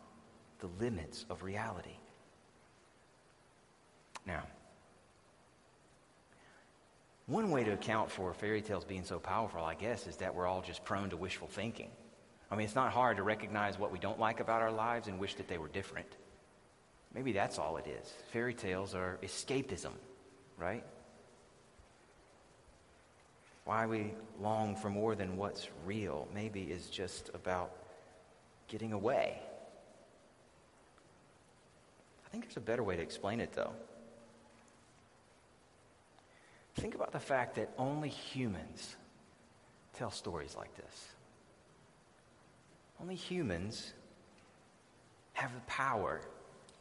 the 0.58 0.68
limits 0.80 1.24
of 1.30 1.44
reality. 1.44 1.98
Now, 4.26 4.42
one 7.26 7.50
way 7.50 7.64
to 7.64 7.72
account 7.72 8.10
for 8.10 8.32
fairy 8.32 8.62
tales 8.62 8.84
being 8.84 9.04
so 9.04 9.18
powerful, 9.18 9.64
I 9.64 9.74
guess, 9.74 10.06
is 10.06 10.16
that 10.16 10.34
we're 10.34 10.46
all 10.46 10.62
just 10.62 10.84
prone 10.84 11.10
to 11.10 11.16
wishful 11.16 11.48
thinking. 11.48 11.90
I 12.50 12.54
mean, 12.54 12.64
it's 12.64 12.76
not 12.76 12.92
hard 12.92 13.16
to 13.16 13.24
recognize 13.24 13.78
what 13.78 13.90
we 13.90 13.98
don't 13.98 14.20
like 14.20 14.38
about 14.38 14.62
our 14.62 14.70
lives 14.70 15.08
and 15.08 15.18
wish 15.18 15.34
that 15.34 15.48
they 15.48 15.58
were 15.58 15.68
different. 15.68 16.06
Maybe 17.12 17.32
that's 17.32 17.58
all 17.58 17.76
it 17.78 17.86
is. 17.86 18.12
Fairy 18.32 18.54
tales 18.54 18.94
are 18.94 19.18
escapism, 19.22 19.92
right? 20.56 20.84
Why 23.64 23.86
we 23.86 24.14
long 24.40 24.76
for 24.76 24.90
more 24.90 25.16
than 25.16 25.36
what's 25.36 25.66
real, 25.84 26.28
maybe 26.32 26.62
is 26.62 26.86
just 26.88 27.30
about 27.34 27.72
getting 28.68 28.92
away. 28.92 29.40
I 32.24 32.28
think 32.28 32.44
there's 32.44 32.56
a 32.56 32.60
better 32.60 32.84
way 32.84 32.94
to 32.94 33.02
explain 33.02 33.40
it, 33.40 33.52
though. 33.52 33.72
Think 36.76 36.94
about 36.94 37.12
the 37.12 37.20
fact 37.20 37.56
that 37.56 37.70
only 37.78 38.10
humans 38.10 38.96
tell 39.94 40.10
stories 40.10 40.54
like 40.56 40.74
this. 40.76 41.08
Only 43.00 43.14
humans 43.14 43.92
have 45.32 45.54
the 45.54 45.60
power 45.62 46.20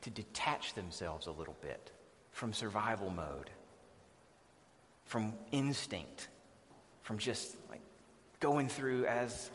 to 0.02 0.10
detach 0.10 0.74
themselves 0.74 1.28
a 1.28 1.32
little 1.32 1.56
bit 1.62 1.92
from 2.32 2.52
survival 2.52 3.10
mode, 3.10 3.50
from 5.06 5.34
instinct, 5.52 6.28
from 7.02 7.18
just 7.18 7.56
like 7.70 7.82
going 8.42 8.68
through 8.68 9.06
as 9.06 9.50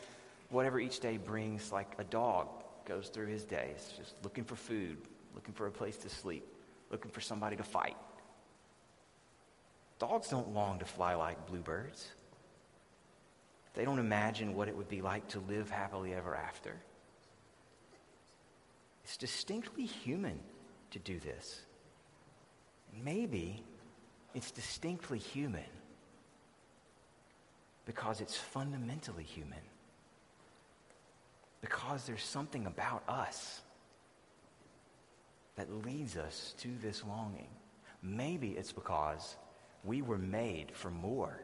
whatever 0.49 0.79
each 0.79 0.99
day 0.99 1.17
brings, 1.17 1.71
like 1.71 1.93
a 1.99 2.03
dog 2.03 2.47
goes 2.85 3.09
through 3.09 3.27
his 3.27 3.43
days, 3.43 3.93
just 3.95 4.15
looking 4.23 4.43
for 4.43 4.55
food, 4.55 4.97
looking 5.35 5.53
for 5.53 5.67
a 5.67 5.71
place 5.71 5.97
to 5.97 6.09
sleep, 6.09 6.45
looking 6.89 7.11
for 7.11 7.21
somebody 7.21 7.55
to 7.55 7.63
fight. 7.63 7.95
Dogs 10.01 10.29
don't 10.29 10.51
long 10.55 10.79
to 10.79 10.85
fly 10.85 11.13
like 11.13 11.45
bluebirds. 11.45 12.07
They 13.75 13.85
don't 13.85 13.99
imagine 13.99 14.55
what 14.55 14.67
it 14.67 14.75
would 14.75 14.89
be 14.89 14.99
like 14.99 15.27
to 15.27 15.39
live 15.41 15.69
happily 15.69 16.11
ever 16.15 16.35
after. 16.35 16.75
It's 19.03 19.15
distinctly 19.15 19.85
human 19.85 20.39
to 20.89 20.97
do 20.97 21.19
this. 21.19 21.61
Maybe 23.03 23.63
it's 24.33 24.49
distinctly 24.49 25.19
human 25.19 25.69
because 27.85 28.21
it's 28.21 28.35
fundamentally 28.35 29.23
human. 29.23 29.61
Because 31.61 32.07
there's 32.07 32.23
something 32.23 32.65
about 32.65 33.03
us 33.07 33.61
that 35.57 35.71
leads 35.85 36.17
us 36.17 36.55
to 36.57 36.69
this 36.81 37.03
longing. 37.07 37.49
Maybe 38.01 38.49
it's 38.57 38.71
because 38.71 39.35
we 39.83 40.01
were 40.01 40.17
made 40.17 40.71
for 40.73 40.91
more 40.91 41.41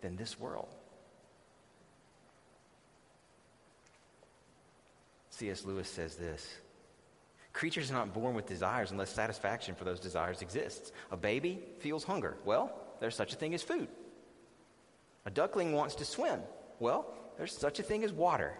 than 0.00 0.16
this 0.16 0.38
world. 0.38 0.74
C.S. 5.30 5.64
Lewis 5.64 5.88
says 5.88 6.16
this 6.16 6.56
Creatures 7.52 7.90
are 7.90 7.94
not 7.94 8.12
born 8.12 8.34
with 8.34 8.46
desires 8.46 8.90
unless 8.90 9.10
satisfaction 9.10 9.74
for 9.74 9.84
those 9.84 10.00
desires 10.00 10.42
exists. 10.42 10.92
A 11.10 11.16
baby 11.16 11.62
feels 11.78 12.04
hunger. 12.04 12.36
Well, 12.44 12.72
there's 13.00 13.16
such 13.16 13.32
a 13.32 13.36
thing 13.36 13.54
as 13.54 13.62
food. 13.62 13.88
A 15.24 15.30
duckling 15.30 15.72
wants 15.72 15.94
to 15.96 16.04
swim. 16.04 16.40
Well, 16.80 17.14
there's 17.36 17.56
such 17.56 17.78
a 17.78 17.82
thing 17.82 18.04
as 18.04 18.12
water. 18.12 18.58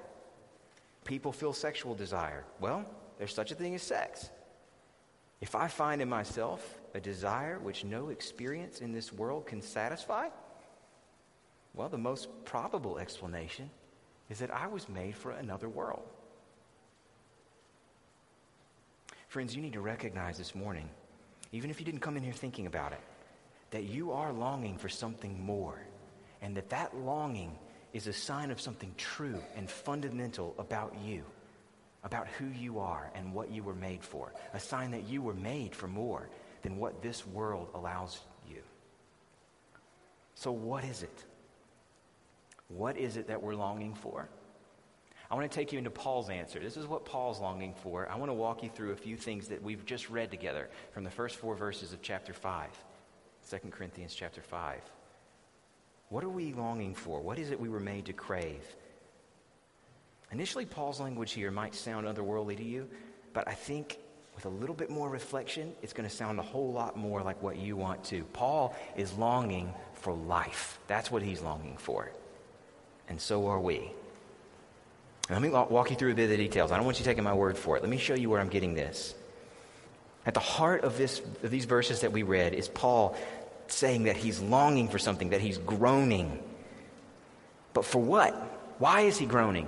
People 1.05 1.33
feel 1.33 1.53
sexual 1.53 1.95
desire. 1.95 2.45
Well, 2.59 2.85
there's 3.19 3.35
such 3.35 3.53
a 3.53 3.55
thing 3.55 3.75
as 3.75 3.83
sex. 3.83 4.31
If 5.41 5.55
I 5.55 5.69
find 5.69 6.01
in 6.01 6.09
myself 6.09 6.79
a 6.97 7.01
desire 7.01 7.59
which 7.59 7.85
no 7.85 8.09
experience 8.09 8.81
in 8.81 8.91
this 8.91 9.13
world 9.13 9.47
can 9.47 9.61
satisfy, 9.61 10.29
well, 11.75 11.91
the 11.91 11.99
most 11.99 12.29
probable 12.47 12.99
explanation 12.99 13.69
is 14.31 14.39
that 14.39 14.51
I 14.51 14.67
was 14.67 14.89
made 14.89 15.15
for 15.15 15.33
another 15.33 15.69
world. 15.69 16.03
Friends, 19.29 19.55
you 19.55 19.61
need 19.61 19.75
to 19.75 19.83
recognize 19.83 20.39
this 20.39 20.55
morning, 20.55 20.89
even 21.53 21.69
if 21.69 21.79
you 21.79 21.85
didn't 21.85 22.01
come 22.01 22.17
in 22.17 22.23
here 22.23 22.33
thinking 22.33 22.67
about 22.67 22.93
it, 22.93 23.01
that 23.73 23.85
you 23.85 24.13
are 24.13 24.33
longing 24.33 24.79
for 24.79 24.89
something 24.89 25.39
more, 25.45 25.79
and 26.41 26.57
that 26.57 26.71
that 26.71 26.97
longing 26.97 27.53
is 27.93 28.07
a 28.07 28.13
sign 28.13 28.51
of 28.51 28.59
something 28.59 28.95
true 28.97 29.39
and 29.55 29.69
fundamental 29.69 30.55
about 30.59 30.95
you 31.05 31.25
about 32.05 32.29
who 32.39 32.47
you 32.47 32.79
are 32.79 33.11
and 33.17 33.35
what 33.35 33.51
you 33.51 33.65
were 33.65 33.75
made 33.75 34.01
for, 34.01 34.33
a 34.55 34.61
sign 34.61 34.93
that 34.93 35.09
you 35.09 35.21
were 35.21 35.35
made 35.35 35.75
for 35.75 35.89
more 35.89 36.29
than 36.67 36.79
what 36.79 37.01
this 37.01 37.25
world 37.25 37.69
allows 37.75 38.19
you. 38.51 38.61
So, 40.35 40.51
what 40.51 40.83
is 40.83 41.05
it? 41.05 41.25
What 42.67 42.97
is 42.97 43.17
it 43.17 43.29
that 43.29 43.41
we're 43.41 43.55
longing 43.55 43.95
for? 43.95 44.29
I 45.31 45.37
want 45.37 45.49
to 45.49 45.55
take 45.55 45.71
you 45.71 45.79
into 45.79 45.93
Paul's 45.93 46.29
answer. 46.29 46.59
This 46.59 46.77
is 46.77 46.89
what 46.89 47.05
Paul's 47.05 47.41
longing 47.41 47.73
for. 47.85 48.11
I 48.11 48.17
want 48.17 48.31
to 48.31 48.35
walk 48.35 48.65
you 48.65 48.69
through 48.69 48.91
a 48.91 48.97
few 48.97 49.17
things 49.17 49.47
that 49.47 49.63
we've 49.63 49.87
just 49.87 50.11
read 50.11 50.33
together 50.33 50.69
from 50.91 51.05
the 51.05 51.11
first 51.11 51.37
four 51.37 51.55
verses 51.55 51.93
of 51.93 52.03
chapter 52.03 52.33
5, 52.33 52.71
2 53.49 53.57
Corinthians 53.71 54.13
chapter 54.13 54.43
5. 54.43 54.81
What 56.09 56.25
are 56.25 56.29
we 56.29 56.53
longing 56.53 56.97
for? 56.97 57.21
What 57.21 57.39
is 57.39 57.53
it 57.53 57.61
we 57.61 57.69
were 57.69 57.79
made 57.79 58.07
to 58.07 58.13
crave? 58.13 58.65
Initially, 60.33 60.67
Paul's 60.67 60.99
language 60.99 61.31
here 61.31 61.53
might 61.53 61.77
sound 61.77 62.09
otherworldly 62.09 62.57
to 62.57 62.65
you, 62.65 62.89
but 63.33 63.47
I 63.47 63.55
think 63.55 63.99
with 64.37 64.45
a 64.45 64.51
little 64.51 64.75
bit 64.75 64.91
more 64.91 65.09
reflection, 65.09 65.73
it's 65.83 65.95
going 65.95 66.09
to 66.09 66.15
sound 66.15 66.39
a 66.39 66.43
whole 66.43 66.71
lot 66.71 66.97
more 66.97 67.23
like 67.23 67.43
what 67.43 67.57
you 67.57 67.75
want 67.75 68.05
to. 68.05 68.23
Paul 68.35 68.77
is 68.95 69.13
longing 69.15 69.73
for 69.95 70.13
life. 70.13 70.79
That's 70.87 71.11
what 71.11 71.23
he's 71.23 71.41
longing 71.41 71.79
for. 71.79 72.13
And 73.09 73.19
so 73.19 73.49
are 73.49 73.59
we. 73.59 73.91
Let 75.31 75.41
me 75.41 75.49
walk 75.49 75.91
you 75.91 75.97
through 75.97 76.13
a 76.13 76.15
bit 76.15 76.25
of 76.25 76.31
the 76.31 76.37
details. 76.37 76.71
I 76.71 76.77
don't 76.77 76.85
want 76.85 76.99
you 76.99 77.05
taking 77.05 77.25
my 77.25 77.33
word 77.33 77.57
for 77.57 77.77
it. 77.77 77.83
Let 77.83 77.89
me 77.89 77.97
show 77.97 78.15
you 78.15 78.29
where 78.29 78.39
I'm 78.39 78.51
getting 78.51 78.75
this. 78.75 79.15
At 80.27 80.35
the 80.35 80.41
heart 80.41 80.85
of, 80.85 80.99
this, 80.99 81.23
of 81.43 81.51
these 81.51 81.65
verses 81.65 82.01
that 82.01 82.13
we 82.13 82.23
read 82.23 82.53
is 82.53 82.69
Paul 82.69 83.17
saying 83.69 84.05
that 84.05 84.17
he's 84.17 84.39
longing 84.41 84.89
for 84.89 84.99
something, 84.99 85.31
that 85.31 85.41
he's 85.41 85.59
groaning. 85.59 86.41
But 87.73 87.87
for 87.87 88.03
what? 88.03 88.35
Why 88.79 89.03
is 89.03 89.17
he 89.17 89.25
groaning? 89.25 89.67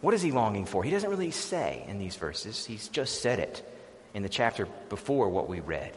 What 0.00 0.14
is 0.14 0.20
he 0.20 0.32
longing 0.32 0.66
for? 0.66 0.82
He 0.82 0.90
doesn't 0.90 1.08
really 1.08 1.30
say 1.30 1.84
in 1.86 1.98
these 1.98 2.16
verses. 2.16 2.66
He's 2.66 2.88
just 2.88 3.22
said 3.22 3.38
it 3.38 3.69
in 4.14 4.22
the 4.22 4.28
chapter 4.28 4.66
before 4.88 5.28
what 5.28 5.48
we 5.48 5.60
read. 5.60 5.92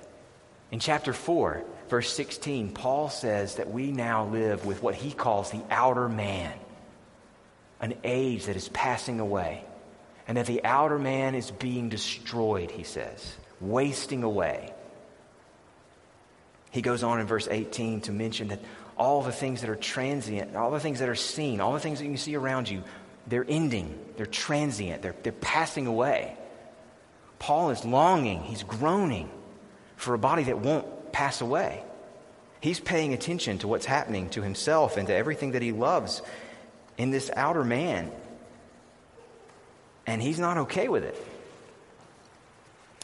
In 0.71 0.79
chapter 0.79 1.13
4, 1.13 1.63
verse 1.89 2.11
16, 2.13 2.71
Paul 2.71 3.09
says 3.09 3.55
that 3.55 3.69
we 3.69 3.91
now 3.91 4.25
live 4.25 4.65
with 4.65 4.81
what 4.81 4.95
he 4.95 5.11
calls 5.11 5.51
the 5.51 5.61
outer 5.69 6.09
man, 6.09 6.53
an 7.79 7.93
age 8.03 8.45
that 8.45 8.55
is 8.55 8.69
passing 8.69 9.19
away, 9.19 9.63
and 10.27 10.37
that 10.37 10.47
the 10.47 10.63
outer 10.63 10.97
man 10.97 11.35
is 11.35 11.51
being 11.51 11.89
destroyed, 11.89 12.71
he 12.71 12.83
says, 12.83 13.35
wasting 13.61 14.23
away. 14.23 14.73
He 16.71 16.81
goes 16.81 17.03
on 17.03 17.19
in 17.19 17.27
verse 17.27 17.47
18 17.47 18.01
to 18.01 18.11
mention 18.11 18.47
that 18.47 18.59
all 18.97 19.21
the 19.21 19.31
things 19.31 19.61
that 19.61 19.69
are 19.69 19.75
transient, 19.75 20.55
all 20.55 20.71
the 20.71 20.79
things 20.79 20.99
that 20.99 21.09
are 21.09 21.15
seen, 21.15 21.61
all 21.61 21.73
the 21.73 21.79
things 21.79 21.99
that 21.99 22.07
you 22.07 22.17
see 22.17 22.35
around 22.35 22.67
you, 22.67 22.83
they're 23.27 23.45
ending, 23.47 23.97
they're 24.17 24.25
transient, 24.25 25.01
they're, 25.01 25.15
they're 25.23 25.31
passing 25.33 25.87
away. 25.87 26.35
Paul 27.43 27.71
is 27.71 27.83
longing, 27.83 28.41
he's 28.43 28.63
groaning 28.63 29.29
for 29.97 30.13
a 30.13 30.17
body 30.17 30.43
that 30.45 30.59
won't 30.59 31.11
pass 31.11 31.41
away. 31.41 31.83
He's 32.61 32.79
paying 32.79 33.13
attention 33.13 33.57
to 33.57 33.67
what's 33.67 33.85
happening 33.85 34.29
to 34.29 34.41
himself 34.41 34.95
and 34.95 35.07
to 35.09 35.13
everything 35.13 35.51
that 35.51 35.61
he 35.61 35.73
loves 35.73 36.21
in 36.97 37.11
this 37.11 37.29
outer 37.35 37.65
man. 37.65 38.09
And 40.07 40.21
he's 40.21 40.39
not 40.39 40.57
okay 40.59 40.87
with 40.87 41.03
it. 41.03 41.21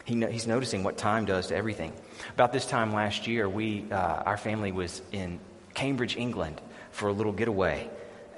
He 0.05 0.15
no, 0.15 0.27
he's 0.27 0.47
noticing 0.47 0.83
what 0.83 0.97
time 0.97 1.25
does 1.25 1.47
to 1.47 1.55
everything. 1.57 1.91
About 2.33 2.53
this 2.53 2.65
time 2.65 2.93
last 2.93 3.27
year, 3.27 3.49
we, 3.49 3.91
uh, 3.91 4.23
our 4.25 4.37
family 4.37 4.71
was 4.71 5.01
in 5.11 5.41
Cambridge, 5.73 6.15
England 6.15 6.61
for 6.91 7.09
a 7.09 7.13
little 7.13 7.33
getaway. 7.33 7.89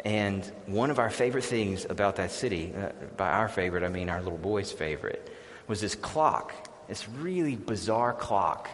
And 0.03 0.43
one 0.65 0.89
of 0.89 0.97
our 0.97 1.11
favorite 1.11 1.43
things 1.43 1.85
about 1.87 2.15
that 2.15 2.31
city, 2.31 2.73
uh, 2.75 2.89
by 3.17 3.29
our 3.29 3.47
favorite, 3.47 3.83
I 3.83 3.89
mean 3.89 4.09
our 4.09 4.23
little 4.23 4.39
boy's 4.39 4.71
favorite, 4.71 5.30
was 5.71 5.79
this 5.79 5.95
clock, 5.95 6.53
this 6.89 7.07
really 7.07 7.55
bizarre 7.55 8.11
clock 8.11 8.69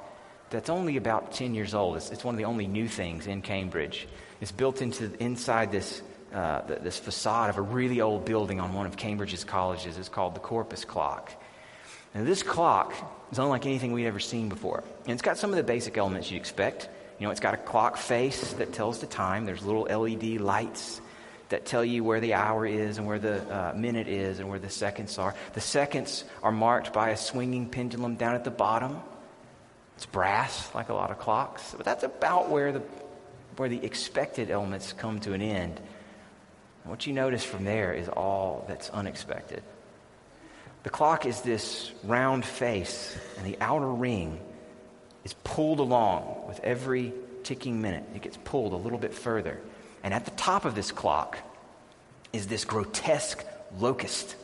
that's 0.49 0.67
only 0.67 0.97
about 0.97 1.31
10 1.31 1.53
years 1.53 1.75
old. 1.75 1.95
It's, 1.95 2.09
it's 2.09 2.23
one 2.23 2.33
of 2.33 2.39
the 2.39 2.45
only 2.45 2.65
new 2.65 2.87
things 2.87 3.27
in 3.27 3.43
Cambridge. 3.43 4.07
It's 4.41 4.51
built 4.51 4.81
into 4.81 5.11
inside 5.21 5.71
this, 5.71 6.01
uh, 6.33 6.61
this 6.61 6.97
facade 6.97 7.51
of 7.51 7.59
a 7.59 7.61
really 7.61 8.01
old 8.01 8.25
building 8.25 8.59
on 8.59 8.73
one 8.73 8.87
of 8.87 8.97
Cambridge's 8.97 9.43
colleges. 9.43 9.95
It's 9.99 10.09
called 10.09 10.33
the 10.33 10.39
Corpus 10.39 10.85
Clock. 10.85 11.31
And 12.15 12.25
this 12.25 12.41
clock 12.41 12.95
is 13.31 13.37
unlike 13.37 13.67
anything 13.67 13.91
we'd 13.91 14.07
ever 14.07 14.19
seen 14.19 14.49
before. 14.49 14.83
And 15.03 15.13
it's 15.13 15.21
got 15.21 15.37
some 15.37 15.51
of 15.51 15.55
the 15.55 15.63
basic 15.63 15.99
elements 15.99 16.31
you'd 16.31 16.39
expect. 16.39 16.89
You 17.19 17.27
know, 17.27 17.31
it's 17.31 17.39
got 17.39 17.53
a 17.53 17.57
clock 17.57 17.97
face 17.97 18.53
that 18.53 18.73
tells 18.73 19.01
the 19.01 19.07
time. 19.07 19.45
There's 19.45 19.63
little 19.63 19.83
LED 19.83 20.41
lights 20.41 20.99
that 21.49 21.65
tell 21.65 21.83
you 21.83 22.03
where 22.03 22.19
the 22.19 22.33
hour 22.33 22.65
is 22.65 22.97
and 22.97 23.07
where 23.07 23.19
the 23.19 23.41
uh, 23.53 23.73
minute 23.73 24.07
is 24.07 24.39
and 24.39 24.49
where 24.49 24.59
the 24.59 24.69
seconds 24.69 25.17
are. 25.17 25.33
The 25.53 25.61
seconds 25.61 26.23
are 26.43 26.51
marked 26.51 26.93
by 26.93 27.11
a 27.11 27.17
swinging 27.17 27.69
pendulum 27.69 28.15
down 28.15 28.35
at 28.35 28.43
the 28.43 28.51
bottom. 28.51 28.99
It's 29.95 30.05
brass, 30.05 30.73
like 30.75 30.89
a 30.89 30.93
lot 30.93 31.09
of 31.09 31.19
clocks, 31.19 31.73
but 31.75 31.85
that's 31.85 32.03
about 32.03 32.49
where 32.49 32.71
the, 32.71 32.81
where 33.55 33.69
the 33.69 33.83
expected 33.83 34.51
elements 34.51 34.93
come 34.93 35.19
to 35.21 35.33
an 35.33 35.41
end. 35.41 35.79
And 36.83 36.91
what 36.91 37.07
you 37.07 37.13
notice 37.13 37.43
from 37.43 37.63
there 37.63 37.93
is 37.93 38.07
all 38.07 38.65
that's 38.67 38.89
unexpected. 38.89 39.63
The 40.83 40.89
clock 40.89 41.25
is 41.25 41.41
this 41.41 41.91
round 42.03 42.45
face, 42.45 43.17
and 43.37 43.45
the 43.45 43.57
outer 43.59 43.91
ring 43.91 44.39
is 45.23 45.33
pulled 45.43 45.79
along 45.79 46.45
with 46.47 46.59
every 46.63 47.13
ticking 47.43 47.81
minute. 47.81 48.03
It 48.15 48.21
gets 48.21 48.37
pulled 48.37 48.73
a 48.73 48.77
little 48.77 48.99
bit 48.99 49.13
further. 49.13 49.59
And 50.07 50.13
at 50.13 50.23
the 50.23 50.31
top 50.31 50.63
of 50.63 50.73
this 50.73 50.89
clock 50.89 51.37
is 52.31 52.47
this 52.47 52.63
grotesque 52.63 53.45
locust 53.77 54.37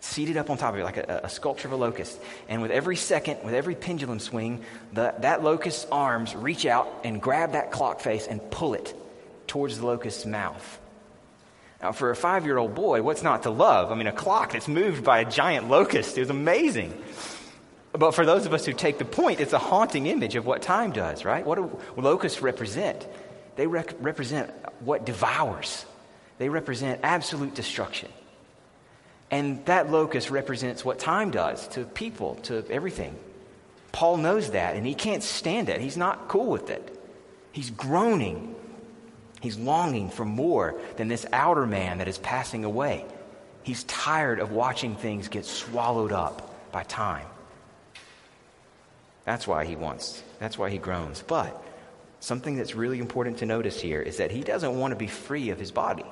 seated 0.00 0.36
up 0.36 0.50
on 0.50 0.58
top 0.58 0.74
of 0.74 0.80
it 0.80 0.84
like 0.84 0.98
a, 0.98 1.22
a, 1.24 1.28
sculpture 1.30 1.68
of 1.68 1.72
a 1.72 1.76
locust. 1.76 2.20
And 2.50 2.60
with 2.60 2.70
every 2.70 2.96
second, 2.96 3.42
with 3.42 3.54
every 3.54 3.74
pendulum 3.74 4.18
swing, 4.20 4.62
the, 4.92 5.14
that 5.20 5.42
locust's 5.42 5.86
arms 5.90 6.34
reach 6.34 6.66
out 6.66 6.86
and 7.02 7.22
grab 7.22 7.52
that 7.52 7.70
clock 7.70 8.00
face 8.00 8.26
and 8.26 8.42
pull 8.50 8.74
it 8.74 8.94
towards 9.46 9.78
the 9.78 9.86
locust's 9.86 10.26
mouth. 10.26 10.78
Now, 11.80 11.92
for 11.92 12.10
a 12.10 12.14
five 12.14 12.44
year 12.44 12.58
old 12.58 12.74
boy, 12.74 13.00
what's 13.00 13.22
not 13.22 13.44
to 13.44 13.50
love? 13.50 13.90
I 13.90 13.94
mean, 13.94 14.06
a 14.06 14.12
clock 14.12 14.52
that's 14.52 14.68
moved 14.68 15.02
by 15.02 15.20
a 15.20 15.24
giant 15.24 15.70
locust 15.70 16.18
is 16.18 16.28
amazing. 16.28 16.92
But 17.92 18.10
for 18.10 18.26
those 18.26 18.44
of 18.44 18.52
us 18.52 18.66
who 18.66 18.74
take 18.74 18.98
the 18.98 19.06
point, 19.06 19.40
it's 19.40 19.54
a 19.54 19.58
haunting 19.58 20.08
image 20.08 20.36
of 20.36 20.44
what 20.44 20.60
time 20.60 20.92
does, 20.92 21.24
right? 21.24 21.46
What 21.46 21.54
do 21.54 21.80
locusts 21.96 22.42
represent? 22.42 23.06
They 23.60 23.66
rec- 23.66 23.94
represent 24.00 24.48
what 24.80 25.04
devours, 25.04 25.84
they 26.38 26.48
represent 26.48 27.00
absolute 27.02 27.54
destruction. 27.54 28.08
And 29.30 29.62
that 29.66 29.90
locust 29.90 30.30
represents 30.30 30.82
what 30.82 30.98
time 30.98 31.30
does 31.30 31.68
to 31.68 31.84
people, 31.84 32.36
to 32.44 32.64
everything. 32.70 33.14
Paul 33.92 34.16
knows 34.16 34.52
that, 34.52 34.76
and 34.76 34.86
he 34.86 34.94
can't 34.94 35.22
stand 35.22 35.68
it. 35.68 35.78
He's 35.78 35.98
not 35.98 36.26
cool 36.26 36.46
with 36.46 36.70
it. 36.70 36.98
He's 37.52 37.68
groaning. 37.68 38.54
He's 39.42 39.58
longing 39.58 40.08
for 40.08 40.24
more 40.24 40.80
than 40.96 41.08
this 41.08 41.26
outer 41.30 41.66
man 41.66 41.98
that 41.98 42.08
is 42.08 42.16
passing 42.16 42.64
away. 42.64 43.04
He's 43.62 43.84
tired 43.84 44.38
of 44.38 44.52
watching 44.52 44.96
things 44.96 45.28
get 45.28 45.44
swallowed 45.44 46.12
up 46.12 46.72
by 46.72 46.84
time. 46.84 47.26
That's 49.26 49.46
why 49.46 49.66
he 49.66 49.76
wants, 49.76 50.22
that's 50.38 50.56
why 50.56 50.70
he 50.70 50.78
groans. 50.78 51.22
But 51.26 51.62
something 52.20 52.56
that's 52.56 52.74
really 52.74 52.98
important 52.98 53.38
to 53.38 53.46
notice 53.46 53.80
here 53.80 54.00
is 54.00 54.18
that 54.18 54.30
he 54.30 54.42
doesn't 54.42 54.78
want 54.78 54.92
to 54.92 54.96
be 54.96 55.06
free 55.06 55.50
of 55.50 55.58
his 55.58 55.72
body. 55.72 56.04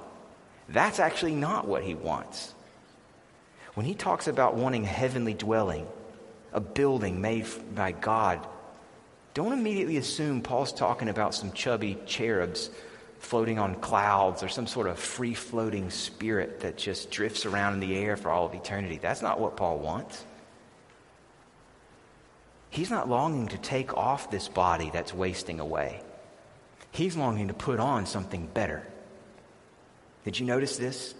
That's 0.69 0.99
actually 0.99 1.35
not 1.35 1.67
what 1.67 1.83
he 1.83 1.95
wants. 1.95 2.55
When 3.75 3.87
he 3.87 3.95
talks 3.95 4.27
about 4.27 4.57
wanting 4.57 4.85
a 4.85 4.89
heavenly 4.89 5.35
dwelling, 5.35 5.87
a 6.53 6.61
building 6.61 7.21
made 7.21 7.47
by 7.75 7.93
God, 7.93 8.45
don't 9.35 9.53
immediately 9.53 9.99
assume 9.99 10.41
Paul's 10.41 10.73
talking 10.73 11.09
about 11.09 11.35
some 11.35 11.53
chubby 11.53 11.97
cherubs 12.07 12.71
floating 13.21 13.59
on 13.59 13.75
clouds 13.77 14.43
or 14.43 14.49
some 14.49 14.67
sort 14.67 14.87
of 14.87 14.99
free 14.99 15.35
floating 15.35 15.91
spirit 15.91 16.61
that 16.61 16.77
just 16.77 17.11
drifts 17.11 17.47
around 17.47 17.75
in 17.75 17.81
the 17.81 17.97
air 17.97 18.17
for 18.17 18.31
all 18.31 18.47
of 18.47 18.55
eternity. 18.55 18.99
That's 19.01 19.23
not 19.23 19.41
what 19.41 19.57
Paul 19.57 19.79
wants. 19.79 20.25
He's 22.79 22.91
not 22.91 23.09
longing 23.09 23.49
to 23.49 23.59
take 23.59 23.97
off 23.97 24.31
this 24.31 24.47
body 24.47 24.89
that's 24.93 25.13
wasting 25.13 25.59
away. 25.59 26.01
He's 26.93 27.17
longing 27.17 27.49
to 27.49 27.55
put 27.55 27.81
on 27.81 28.07
something 28.07 28.47
better. 28.47 28.87
Did 30.25 30.39
you 30.39 30.47
notice 30.47 30.77
this? 30.77 31.13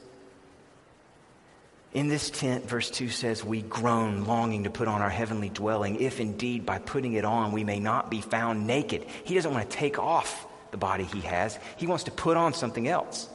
In 1.93 2.07
this 2.07 2.31
tent, 2.31 2.69
verse 2.69 2.89
2 2.93 3.09
says, 3.09 3.45
We 3.45 3.63
groan, 3.63 4.25
longing 4.25 4.65
to 4.65 4.71
put 4.71 4.87
on 4.87 5.03
our 5.03 5.11
heavenly 5.11 5.49
dwelling, 5.49 5.97
if 5.97 6.21
indeed 6.21 6.65
by 6.65 6.79
putting 6.79 7.15
it 7.15 7.25
on 7.25 7.51
we 7.51 7.65
may 7.65 7.81
not 7.81 8.09
be 8.09 8.21
found 8.21 8.69
naked. 8.69 9.05
He 9.25 9.35
doesn't 9.35 9.53
want 9.53 9.69
to 9.69 9.77
take 9.77 9.99
off 9.99 10.47
the 10.71 10.77
body 10.77 11.03
he 11.03 11.23
has, 11.23 11.59
he 11.77 11.89
wants 11.89 12.05
to 12.05 12.13
put 12.13 12.37
on 12.37 12.55
something 12.55 12.87
else. 12.87 13.29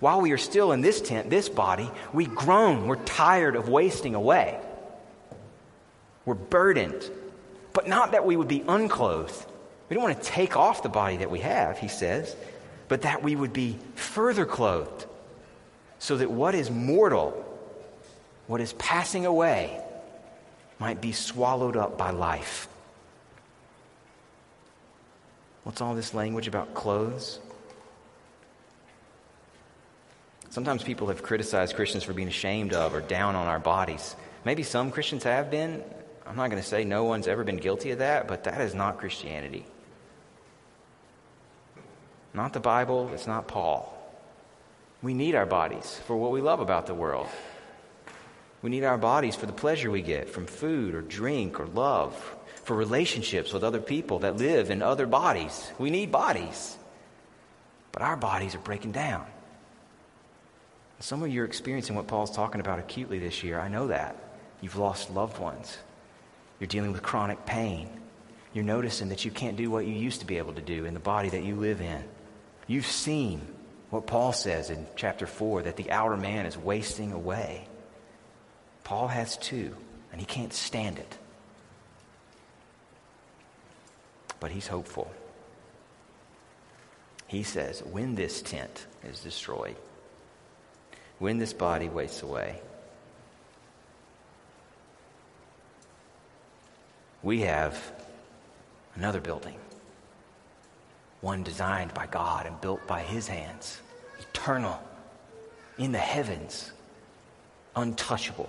While 0.00 0.22
we 0.22 0.32
are 0.32 0.38
still 0.38 0.72
in 0.72 0.80
this 0.80 1.02
tent, 1.02 1.28
this 1.28 1.50
body, 1.50 1.90
we 2.14 2.24
groan. 2.24 2.86
We're 2.86 2.96
tired 3.04 3.54
of 3.54 3.68
wasting 3.68 4.14
away. 4.14 4.58
We're 6.24 6.36
burdened. 6.36 7.10
But 7.76 7.86
not 7.86 8.12
that 8.12 8.24
we 8.24 8.36
would 8.36 8.48
be 8.48 8.64
unclothed. 8.66 9.44
We 9.90 9.94
don't 9.94 10.02
want 10.02 10.16
to 10.16 10.26
take 10.26 10.56
off 10.56 10.82
the 10.82 10.88
body 10.88 11.18
that 11.18 11.30
we 11.30 11.40
have, 11.40 11.78
he 11.78 11.88
says, 11.88 12.34
but 12.88 13.02
that 13.02 13.22
we 13.22 13.36
would 13.36 13.52
be 13.52 13.78
further 13.96 14.46
clothed, 14.46 15.04
so 15.98 16.16
that 16.16 16.30
what 16.30 16.54
is 16.54 16.70
mortal 16.70 17.42
what 18.46 18.62
is 18.62 18.72
passing 18.74 19.26
away 19.26 19.78
might 20.78 21.02
be 21.02 21.12
swallowed 21.12 21.76
up 21.76 21.98
by 21.98 22.12
life. 22.12 22.66
What's 25.64 25.82
all 25.82 25.94
this 25.94 26.14
language 26.14 26.48
about 26.48 26.72
clothes? 26.72 27.40
Sometimes 30.48 30.82
people 30.82 31.08
have 31.08 31.22
criticized 31.22 31.76
Christians 31.76 32.04
for 32.04 32.14
being 32.14 32.28
ashamed 32.28 32.72
of 32.72 32.94
or 32.94 33.02
down 33.02 33.34
on 33.34 33.46
our 33.48 33.58
bodies. 33.58 34.16
Maybe 34.46 34.62
some 34.62 34.90
Christians 34.90 35.24
have 35.24 35.50
been. 35.50 35.84
I'm 36.28 36.36
not 36.36 36.50
going 36.50 36.62
to 36.62 36.68
say 36.68 36.84
no 36.84 37.04
one's 37.04 37.28
ever 37.28 37.44
been 37.44 37.56
guilty 37.56 37.92
of 37.92 37.98
that, 37.98 38.26
but 38.26 38.44
that 38.44 38.60
is 38.60 38.74
not 38.74 38.98
Christianity. 38.98 39.64
Not 42.34 42.52
the 42.52 42.60
Bible, 42.60 43.10
it's 43.14 43.26
not 43.26 43.48
Paul. 43.48 43.92
We 45.02 45.14
need 45.14 45.34
our 45.34 45.46
bodies 45.46 46.00
for 46.06 46.16
what 46.16 46.32
we 46.32 46.40
love 46.40 46.60
about 46.60 46.86
the 46.86 46.94
world. 46.94 47.28
We 48.62 48.70
need 48.70 48.84
our 48.84 48.98
bodies 48.98 49.36
for 49.36 49.46
the 49.46 49.52
pleasure 49.52 49.90
we 49.90 50.02
get 50.02 50.28
from 50.28 50.46
food 50.46 50.94
or 50.94 51.02
drink 51.02 51.60
or 51.60 51.66
love, 51.66 52.14
for 52.64 52.74
relationships 52.74 53.52
with 53.52 53.62
other 53.62 53.80
people 53.80 54.18
that 54.20 54.36
live 54.36 54.70
in 54.70 54.82
other 54.82 55.06
bodies. 55.06 55.70
We 55.78 55.90
need 55.90 56.10
bodies. 56.10 56.76
But 57.92 58.02
our 58.02 58.16
bodies 58.16 58.54
are 58.54 58.58
breaking 58.58 58.92
down. 58.92 59.24
Some 60.98 61.22
of 61.22 61.30
you 61.30 61.42
are 61.42 61.46
experiencing 61.46 61.94
what 61.94 62.06
Paul's 62.06 62.34
talking 62.34 62.60
about 62.60 62.78
acutely 62.78 63.18
this 63.18 63.44
year. 63.44 63.60
I 63.60 63.68
know 63.68 63.86
that. 63.88 64.16
You've 64.60 64.76
lost 64.76 65.10
loved 65.10 65.38
ones. 65.38 65.78
You're 66.60 66.68
dealing 66.68 66.92
with 66.92 67.02
chronic 67.02 67.44
pain. 67.46 67.88
You're 68.52 68.64
noticing 68.64 69.10
that 69.10 69.24
you 69.24 69.30
can't 69.30 69.56
do 69.56 69.70
what 69.70 69.86
you 69.86 69.92
used 69.92 70.20
to 70.20 70.26
be 70.26 70.38
able 70.38 70.54
to 70.54 70.62
do 70.62 70.84
in 70.84 70.94
the 70.94 71.00
body 71.00 71.28
that 71.28 71.44
you 71.44 71.56
live 71.56 71.80
in. 71.80 72.02
You've 72.66 72.86
seen 72.86 73.40
what 73.90 74.06
Paul 74.06 74.32
says 74.32 74.70
in 74.70 74.86
chapter 74.96 75.26
4 75.26 75.62
that 75.62 75.76
the 75.76 75.90
outer 75.90 76.16
man 76.16 76.46
is 76.46 76.56
wasting 76.56 77.12
away. 77.12 77.68
Paul 78.84 79.08
has 79.08 79.36
too, 79.36 79.76
and 80.10 80.20
he 80.20 80.26
can't 80.26 80.52
stand 80.52 80.98
it. 80.98 81.18
But 84.40 84.50
he's 84.50 84.66
hopeful. 84.66 85.10
He 87.26 87.42
says, 87.42 87.82
when 87.82 88.14
this 88.14 88.42
tent 88.42 88.86
is 89.04 89.20
destroyed, 89.20 89.76
when 91.18 91.38
this 91.38 91.52
body 91.52 91.88
wastes 91.88 92.22
away, 92.22 92.60
we 97.26 97.40
have 97.40 97.92
another 98.94 99.20
building, 99.20 99.56
one 101.22 101.42
designed 101.42 101.92
by 101.92 102.06
God 102.06 102.46
and 102.46 102.60
built 102.60 102.86
by 102.86 103.02
his 103.02 103.26
hands, 103.26 103.80
eternal, 104.20 104.80
in 105.76 105.90
the 105.90 105.98
heavens, 105.98 106.70
untouchable 107.74 108.48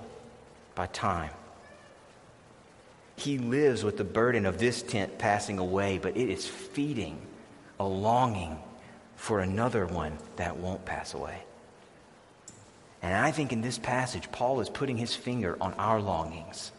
by 0.75 0.85
time. 0.85 1.31
He 3.15 3.39
lives 3.39 3.83
with 3.83 3.97
the 3.97 4.03
burden 4.03 4.45
of 4.45 4.59
this 4.59 4.83
tent 4.83 5.17
passing 5.17 5.57
away, 5.57 5.97
but 5.97 6.15
it 6.15 6.29
is 6.29 6.45
feeding 6.45 7.19
a 7.79 7.83
longing 7.83 8.59
for 9.15 9.39
another 9.39 9.87
one 9.87 10.19
that 10.35 10.55
won't 10.55 10.85
pass 10.85 11.15
away. 11.15 11.39
And 13.01 13.15
I 13.15 13.31
think 13.31 13.51
in 13.51 13.61
this 13.61 13.79
passage, 13.79 14.31
Paul 14.31 14.59
is 14.59 14.69
putting 14.69 14.97
his 14.97 15.15
finger 15.15 15.57
on 15.59 15.73
our 15.73 15.99
longings. 15.99 16.71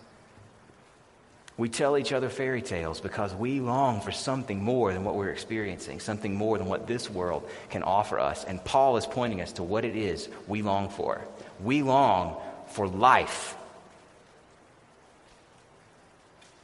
We 1.58 1.68
tell 1.68 1.98
each 1.98 2.12
other 2.12 2.28
fairy 2.28 2.62
tales 2.62 3.00
because 3.00 3.34
we 3.34 3.60
long 3.60 4.00
for 4.00 4.12
something 4.12 4.62
more 4.62 4.92
than 4.92 5.04
what 5.04 5.16
we're 5.16 5.30
experiencing, 5.30 6.00
something 6.00 6.34
more 6.34 6.56
than 6.56 6.68
what 6.68 6.86
this 6.86 7.10
world 7.10 7.46
can 7.68 7.82
offer 7.82 8.18
us. 8.18 8.44
And 8.44 8.64
Paul 8.64 8.96
is 8.96 9.04
pointing 9.04 9.40
us 9.40 9.52
to 9.54 9.64
what 9.64 9.84
it 9.84 9.96
is 9.96 10.28
we 10.46 10.62
long 10.62 10.88
for. 10.88 11.20
We 11.60 11.82
long 11.82 12.36
for 12.68 12.86
life 12.86 13.56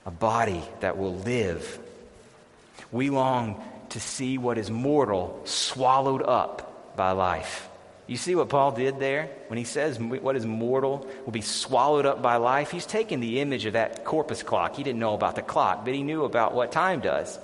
a 0.06 0.10
body 0.10 0.62
that 0.80 0.98
will 0.98 1.16
live. 1.16 1.78
We 2.92 3.10
long 3.10 3.62
to 3.90 4.00
see 4.00 4.38
what 4.38 4.58
is 4.58 4.70
mortal 4.70 5.40
swallowed 5.44 6.22
up 6.22 6.96
by 6.96 7.12
life. 7.12 7.68
You 8.06 8.16
see 8.18 8.34
what 8.34 8.50
Paul 8.50 8.72
did 8.72 9.00
there? 9.00 9.30
When 9.48 9.56
he 9.56 9.64
says 9.64 9.98
what 9.98 10.36
is 10.36 10.44
mortal 10.44 11.08
will 11.24 11.32
be 11.32 11.40
swallowed 11.40 12.04
up 12.04 12.20
by 12.20 12.36
life, 12.36 12.70
he's 12.70 12.84
taking 12.86 13.20
the 13.20 13.40
image 13.40 13.64
of 13.64 13.72
that 13.72 14.04
corpus 14.04 14.42
clock. 14.42 14.76
He 14.76 14.82
didn't 14.82 15.00
know 15.00 15.14
about 15.14 15.36
the 15.36 15.42
clock, 15.42 15.84
but 15.84 15.94
he 15.94 16.02
knew 16.02 16.24
about 16.24 16.54
what 16.54 16.70
time 16.70 17.00
does. 17.00 17.38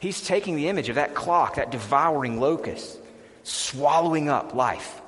He's 0.00 0.20
taking 0.20 0.56
the 0.56 0.68
image 0.68 0.88
of 0.88 0.96
that 0.96 1.14
clock, 1.14 1.56
that 1.56 1.70
devouring 1.70 2.40
locust, 2.40 2.98
swallowing 3.44 4.28
up 4.28 4.54
life, 4.54 5.00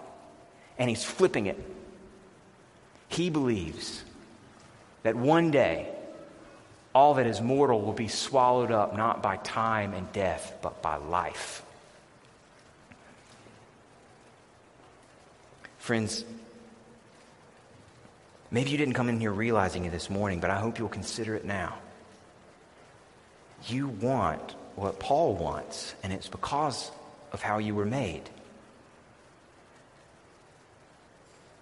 and 0.79 0.89
he's 0.89 1.03
flipping 1.05 1.47
it. 1.47 1.59
He 3.09 3.29
believes 3.29 4.05
that 5.03 5.17
one 5.17 5.51
day 5.51 5.89
All 6.95 7.15
that 7.15 7.27
is 7.27 7.41
mortal 7.41 7.81
will 7.81 7.95
be 7.95 8.09
swallowed 8.09 8.71
up 8.71 8.97
not 8.97 9.23
by 9.23 9.37
time 9.39 9.95
and 9.95 10.13
death, 10.13 10.59
but 10.61 10.83
by 10.83 10.97
life. 10.97 11.63
Friends, 15.83 16.25
maybe 18.53 18.71
you 18.71 18.79
didn't 18.79 18.95
come 18.95 19.09
in 19.09 19.19
here 19.19 19.33
realizing 19.33 19.85
it 19.85 19.91
this 19.91 20.09
morning, 20.09 20.39
but 20.39 20.49
I 20.49 20.61
hope 20.61 20.79
you'll 20.79 20.89
consider 20.89 21.35
it 21.35 21.45
now. 21.45 21.77
You 23.67 23.89
want 23.89 24.55
what 24.77 25.01
Paul 25.01 25.35
wants, 25.35 25.97
and 26.05 26.13
it's 26.13 26.29
because 26.29 26.93
of 27.33 27.43
how 27.43 27.59
you 27.59 27.75
were 27.75 27.85
made. 27.85 28.31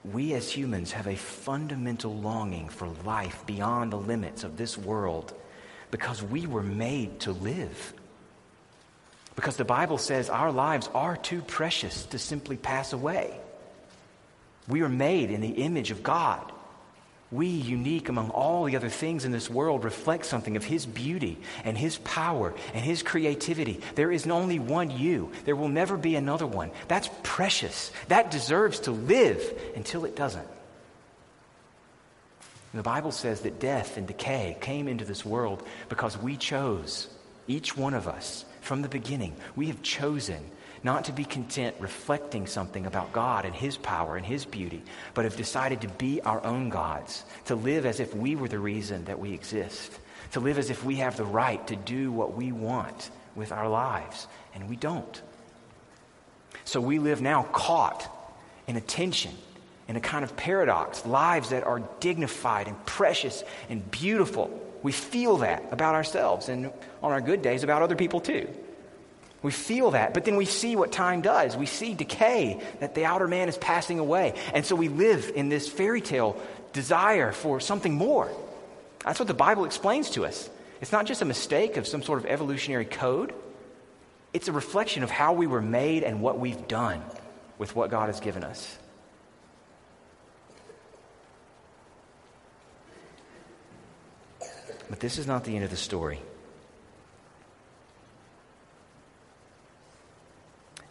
We 0.04 0.34
as 0.34 0.50
humans 0.50 0.92
have 0.92 1.06
a 1.06 1.16
fundamental 1.16 2.14
longing 2.14 2.68
for 2.68 2.88
life 3.06 3.46
beyond 3.46 3.90
the 3.90 3.96
limits 3.96 4.44
of 4.44 4.58
this 4.58 4.76
world 4.76 5.32
because 5.90 6.22
we 6.22 6.46
were 6.46 6.62
made 6.62 7.20
to 7.20 7.32
live. 7.32 7.94
Because 9.34 9.56
the 9.56 9.64
Bible 9.64 9.96
says 9.96 10.28
our 10.28 10.52
lives 10.52 10.90
are 10.92 11.16
too 11.16 11.40
precious 11.40 12.04
to 12.04 12.18
simply 12.18 12.58
pass 12.58 12.92
away. 12.92 13.39
We 14.70 14.82
are 14.82 14.88
made 14.88 15.30
in 15.30 15.40
the 15.40 15.48
image 15.48 15.90
of 15.90 16.02
God 16.02 16.50
we, 17.32 17.46
unique 17.46 18.08
among 18.08 18.30
all 18.30 18.64
the 18.64 18.74
other 18.74 18.88
things 18.88 19.24
in 19.24 19.30
this 19.30 19.48
world, 19.48 19.84
reflect 19.84 20.26
something 20.26 20.56
of 20.56 20.64
His 20.64 20.84
beauty 20.84 21.38
and 21.62 21.78
His 21.78 21.98
power 21.98 22.52
and 22.74 22.84
His 22.84 23.04
creativity. 23.04 23.80
There 23.94 24.10
is 24.10 24.26
only 24.26 24.58
one 24.58 24.90
you. 24.90 25.30
There 25.44 25.54
will 25.54 25.68
never 25.68 25.96
be 25.96 26.16
another 26.16 26.46
one. 26.46 26.72
That's 26.88 27.08
precious. 27.22 27.92
That 28.08 28.32
deserves 28.32 28.80
to 28.80 28.90
live 28.90 29.40
until 29.76 30.04
it 30.04 30.16
doesn't. 30.16 30.48
The 32.74 32.82
Bible 32.82 33.12
says 33.12 33.42
that 33.42 33.60
death 33.60 33.96
and 33.96 34.06
decay 34.06 34.56
came 34.60 34.88
into 34.88 35.04
this 35.04 35.24
world 35.24 35.62
because 35.88 36.18
we 36.18 36.36
chose, 36.36 37.08
each 37.46 37.76
one 37.76 37.94
of 37.94 38.08
us, 38.08 38.44
from 38.60 38.82
the 38.82 38.88
beginning, 38.88 39.36
we 39.54 39.66
have 39.68 39.82
chosen 39.82 40.44
not 40.82 41.04
to 41.04 41.12
be 41.12 41.24
content 41.24 41.76
reflecting 41.78 42.46
something 42.46 42.86
about 42.86 43.12
God 43.12 43.44
and 43.44 43.54
His 43.54 43.76
power 43.76 44.16
and 44.16 44.24
His 44.24 44.44
beauty, 44.44 44.82
but 45.14 45.24
have 45.24 45.36
decided 45.36 45.82
to 45.82 45.88
be 45.88 46.20
our 46.22 46.44
own 46.44 46.70
gods, 46.70 47.24
to 47.46 47.54
live 47.54 47.84
as 47.84 48.00
if 48.00 48.14
we 48.14 48.36
were 48.36 48.48
the 48.48 48.58
reason 48.58 49.04
that 49.04 49.18
we 49.18 49.32
exist, 49.32 49.98
to 50.32 50.40
live 50.40 50.58
as 50.58 50.70
if 50.70 50.84
we 50.84 50.96
have 50.96 51.16
the 51.16 51.24
right 51.24 51.64
to 51.66 51.76
do 51.76 52.10
what 52.10 52.34
we 52.34 52.52
want 52.52 53.10
with 53.34 53.52
our 53.52 53.68
lives, 53.68 54.26
and 54.54 54.68
we 54.68 54.76
don't. 54.76 55.20
So 56.64 56.80
we 56.80 56.98
live 56.98 57.20
now 57.20 57.42
caught 57.44 58.08
in 58.66 58.76
a 58.76 58.80
tension, 58.80 59.32
in 59.88 59.96
a 59.96 60.00
kind 60.00 60.24
of 60.24 60.36
paradox, 60.36 61.04
lives 61.04 61.50
that 61.50 61.64
are 61.64 61.82
dignified 62.00 62.68
and 62.68 62.86
precious 62.86 63.42
and 63.68 63.88
beautiful. 63.90 64.50
We 64.82 64.92
feel 64.92 65.38
that 65.38 65.64
about 65.72 65.94
ourselves, 65.94 66.48
and 66.48 66.72
on 67.02 67.12
our 67.12 67.20
good 67.20 67.42
days, 67.42 67.64
about 67.64 67.82
other 67.82 67.96
people 67.96 68.20
too. 68.20 68.48
We 69.42 69.50
feel 69.52 69.92
that, 69.92 70.12
but 70.12 70.24
then 70.24 70.36
we 70.36 70.44
see 70.44 70.76
what 70.76 70.92
time 70.92 71.22
does. 71.22 71.56
We 71.56 71.66
see 71.66 71.94
decay, 71.94 72.60
that 72.80 72.94
the 72.94 73.06
outer 73.06 73.26
man 73.26 73.48
is 73.48 73.56
passing 73.56 73.98
away. 73.98 74.34
And 74.52 74.66
so 74.66 74.76
we 74.76 74.88
live 74.88 75.32
in 75.34 75.48
this 75.48 75.68
fairy 75.68 76.02
tale 76.02 76.40
desire 76.72 77.32
for 77.32 77.58
something 77.58 77.94
more. 77.94 78.30
That's 79.04 79.18
what 79.18 79.28
the 79.28 79.34
Bible 79.34 79.64
explains 79.64 80.10
to 80.10 80.26
us. 80.26 80.50
It's 80.82 80.92
not 80.92 81.06
just 81.06 81.22
a 81.22 81.24
mistake 81.24 81.78
of 81.78 81.86
some 81.86 82.02
sort 82.02 82.18
of 82.18 82.26
evolutionary 82.26 82.84
code, 82.84 83.34
it's 84.32 84.48
a 84.48 84.52
reflection 84.52 85.02
of 85.02 85.10
how 85.10 85.32
we 85.32 85.46
were 85.46 85.62
made 85.62 86.04
and 86.04 86.20
what 86.20 86.38
we've 86.38 86.68
done 86.68 87.02
with 87.58 87.74
what 87.74 87.90
God 87.90 88.06
has 88.06 88.20
given 88.20 88.44
us. 88.44 88.78
But 94.88 95.00
this 95.00 95.18
is 95.18 95.26
not 95.26 95.44
the 95.44 95.54
end 95.54 95.64
of 95.64 95.70
the 95.70 95.76
story. 95.76 96.20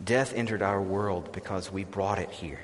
Death 0.04 0.34
entered 0.34 0.62
our 0.62 0.82
world 0.82 1.32
because 1.34 1.72
we 1.72 1.84
brought 1.84 2.20
it 2.20 2.32
here. 2.32 2.62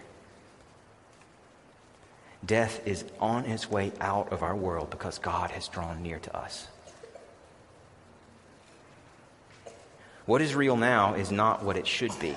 Death 2.46 2.82
is 2.86 3.04
on 3.20 3.46
its 3.46 3.70
way 3.70 3.92
out 4.00 4.32
of 4.32 4.44
our 4.44 4.56
world 4.56 4.90
because 4.90 5.20
God 5.20 5.52
has 5.52 5.68
drawn 5.68 6.02
near 6.02 6.20
to 6.20 6.38
us. 6.38 6.68
What 10.26 10.42
is 10.42 10.56
real 10.56 10.78
now 10.78 11.16
is 11.16 11.32
not 11.32 11.64
what 11.64 11.78
it 11.78 11.88
should 11.88 12.18
be. 12.20 12.36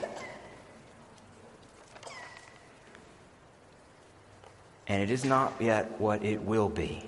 And 4.89 5.03
it 5.03 5.11
is 5.11 5.25
not 5.25 5.55
yet 5.61 6.01
what 6.01 6.25
it 6.25 6.43
will 6.43 6.69
be 6.69 7.05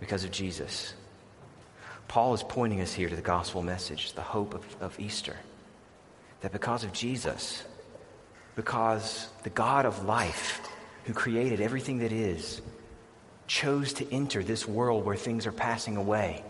because 0.00 0.24
of 0.24 0.30
Jesus. 0.30 0.94
Paul 2.08 2.34
is 2.34 2.42
pointing 2.42 2.80
us 2.80 2.92
here 2.92 3.08
to 3.08 3.16
the 3.16 3.22
gospel 3.22 3.62
message, 3.62 4.14
the 4.14 4.22
hope 4.22 4.54
of, 4.54 4.64
of 4.80 4.98
Easter 4.98 5.36
that 6.40 6.52
because 6.52 6.84
of 6.84 6.92
Jesus, 6.92 7.62
because 8.56 9.28
the 9.42 9.50
God 9.50 9.86
of 9.86 10.04
life, 10.04 10.60
who 11.04 11.12
created 11.12 11.60
everything 11.60 11.98
that 11.98 12.12
is, 12.12 12.60
chose 13.46 13.92
to 13.94 14.12
enter 14.12 14.42
this 14.42 14.66
world 14.66 15.04
where 15.04 15.16
things 15.16 15.46
are 15.46 15.52
passing 15.52 15.96
away, 15.96 16.44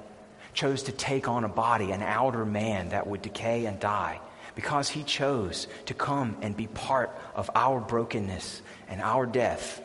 chose 0.52 0.82
to 0.84 0.92
take 0.92 1.28
on 1.28 1.44
a 1.44 1.48
body, 1.48 1.92
an 1.92 2.02
outer 2.02 2.44
man 2.44 2.90
that 2.90 3.06
would 3.06 3.22
decay 3.22 3.66
and 3.66 3.80
die, 3.80 4.20
because 4.54 4.88
he 4.88 5.02
chose 5.02 5.66
to 5.86 5.94
come 5.94 6.36
and 6.42 6.56
be 6.56 6.66
part 6.66 7.10
of 7.34 7.50
our 7.54 7.80
brokenness 7.80 8.60
and 8.88 9.00
our 9.00 9.24
death. 9.24 9.82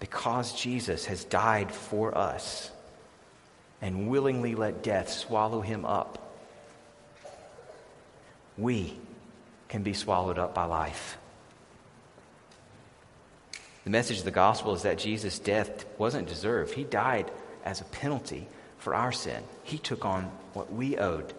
Because 0.00 0.52
Jesus 0.52 1.06
has 1.06 1.24
died 1.24 1.72
for 1.72 2.16
us 2.16 2.70
and 3.80 4.08
willingly 4.08 4.54
let 4.54 4.82
death 4.82 5.08
swallow 5.08 5.60
him 5.60 5.84
up, 5.84 6.32
we 8.56 8.98
can 9.68 9.82
be 9.82 9.92
swallowed 9.92 10.38
up 10.38 10.54
by 10.54 10.64
life. 10.64 11.18
The 13.84 13.90
message 13.90 14.18
of 14.18 14.24
the 14.24 14.30
gospel 14.30 14.74
is 14.74 14.82
that 14.82 14.98
Jesus' 14.98 15.38
death 15.38 15.86
wasn't 15.96 16.28
deserved. 16.28 16.74
He 16.74 16.84
died 16.84 17.30
as 17.64 17.80
a 17.80 17.84
penalty 17.84 18.48
for 18.78 18.94
our 18.94 19.12
sin. 19.12 19.42
He 19.62 19.78
took 19.78 20.04
on 20.04 20.24
what 20.52 20.72
we 20.72 20.98
owed. 20.98 21.32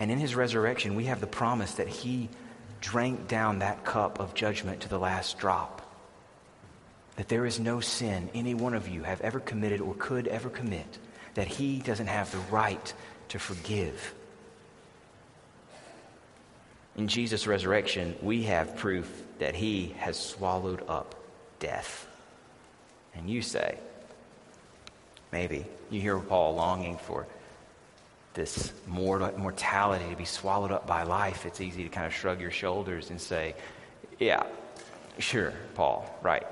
And 0.00 0.10
in 0.10 0.18
his 0.18 0.36
resurrection, 0.36 0.94
we 0.94 1.04
have 1.04 1.20
the 1.20 1.26
promise 1.26 1.72
that 1.72 1.88
he 1.88 2.28
drank 2.80 3.26
down 3.26 3.58
that 3.58 3.84
cup 3.84 4.20
of 4.20 4.34
judgment 4.34 4.82
to 4.82 4.88
the 4.88 4.98
last 4.98 5.38
drop 5.38 5.82
that 7.18 7.28
there 7.28 7.44
is 7.44 7.58
no 7.58 7.80
sin 7.80 8.30
any 8.32 8.54
one 8.54 8.74
of 8.74 8.88
you 8.88 9.02
have 9.02 9.20
ever 9.22 9.40
committed 9.40 9.80
or 9.80 9.92
could 9.98 10.28
ever 10.28 10.48
commit 10.48 10.98
that 11.34 11.48
he 11.48 11.80
doesn't 11.80 12.06
have 12.06 12.30
the 12.30 12.38
right 12.52 12.94
to 13.28 13.40
forgive. 13.40 14.14
In 16.96 17.08
Jesus' 17.08 17.48
resurrection, 17.48 18.14
we 18.22 18.44
have 18.44 18.76
proof 18.76 19.10
that 19.40 19.56
he 19.56 19.96
has 19.98 20.16
swallowed 20.16 20.88
up 20.88 21.16
death. 21.58 22.06
And 23.16 23.28
you 23.28 23.42
say, 23.42 23.76
maybe, 25.32 25.66
you 25.90 26.00
hear 26.00 26.20
Paul 26.20 26.54
longing 26.54 26.98
for 26.98 27.26
this 28.34 28.72
mortality 28.86 30.08
to 30.08 30.16
be 30.16 30.24
swallowed 30.24 30.70
up 30.70 30.86
by 30.86 31.02
life. 31.02 31.46
It's 31.46 31.60
easy 31.60 31.82
to 31.82 31.88
kind 31.88 32.06
of 32.06 32.14
shrug 32.14 32.40
your 32.40 32.52
shoulders 32.52 33.10
and 33.10 33.20
say, 33.20 33.56
yeah, 34.20 34.44
sure, 35.18 35.52
Paul, 35.74 36.08
right. 36.22 36.46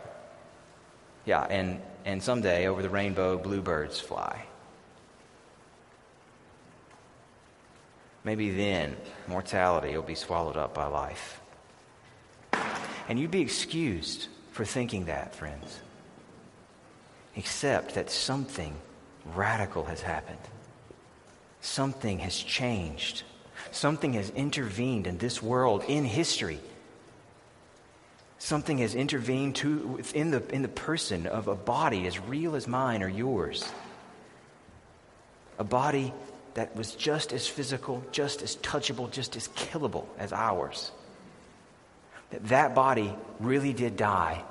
Yeah, 1.26 1.42
and, 1.42 1.82
and 2.04 2.22
someday 2.22 2.68
over 2.68 2.80
the 2.80 2.88
rainbow, 2.88 3.36
bluebirds 3.36 4.00
fly. 4.00 4.46
Maybe 8.24 8.50
then 8.50 8.96
mortality 9.28 9.94
will 9.94 10.02
be 10.02 10.14
swallowed 10.14 10.56
up 10.56 10.72
by 10.72 10.86
life. 10.86 11.40
And 13.08 13.18
you'd 13.18 13.30
be 13.30 13.42
excused 13.42 14.28
for 14.52 14.64
thinking 14.64 15.06
that, 15.06 15.34
friends. 15.34 15.80
Except 17.36 17.94
that 17.94 18.10
something 18.10 18.74
radical 19.34 19.84
has 19.84 20.00
happened. 20.00 20.38
Something 21.60 22.20
has 22.20 22.36
changed. 22.36 23.22
Something 23.72 24.14
has 24.14 24.30
intervened 24.30 25.06
in 25.06 25.18
this 25.18 25.42
world, 25.42 25.84
in 25.86 26.04
history, 26.04 26.60
Something 28.38 28.78
has 28.78 28.94
intervened 28.94 29.56
to, 29.56 30.00
in, 30.14 30.30
the, 30.30 30.42
in 30.54 30.62
the 30.62 30.68
person 30.68 31.26
of 31.26 31.48
a 31.48 31.54
body 31.54 32.06
as 32.06 32.18
real 32.20 32.54
as 32.54 32.68
mine 32.68 33.02
or 33.02 33.08
yours. 33.08 33.64
A 35.58 35.64
body 35.64 36.12
that 36.54 36.76
was 36.76 36.94
just 36.94 37.32
as 37.32 37.46
physical, 37.46 38.02
just 38.12 38.42
as 38.42 38.56
touchable, 38.56 39.10
just 39.10 39.36
as 39.36 39.48
killable 39.48 40.06
as 40.18 40.32
ours. 40.32 40.90
That 42.30 42.48
that 42.48 42.74
body 42.74 43.14
really 43.40 43.72
did 43.72 43.96
die, 43.96 44.42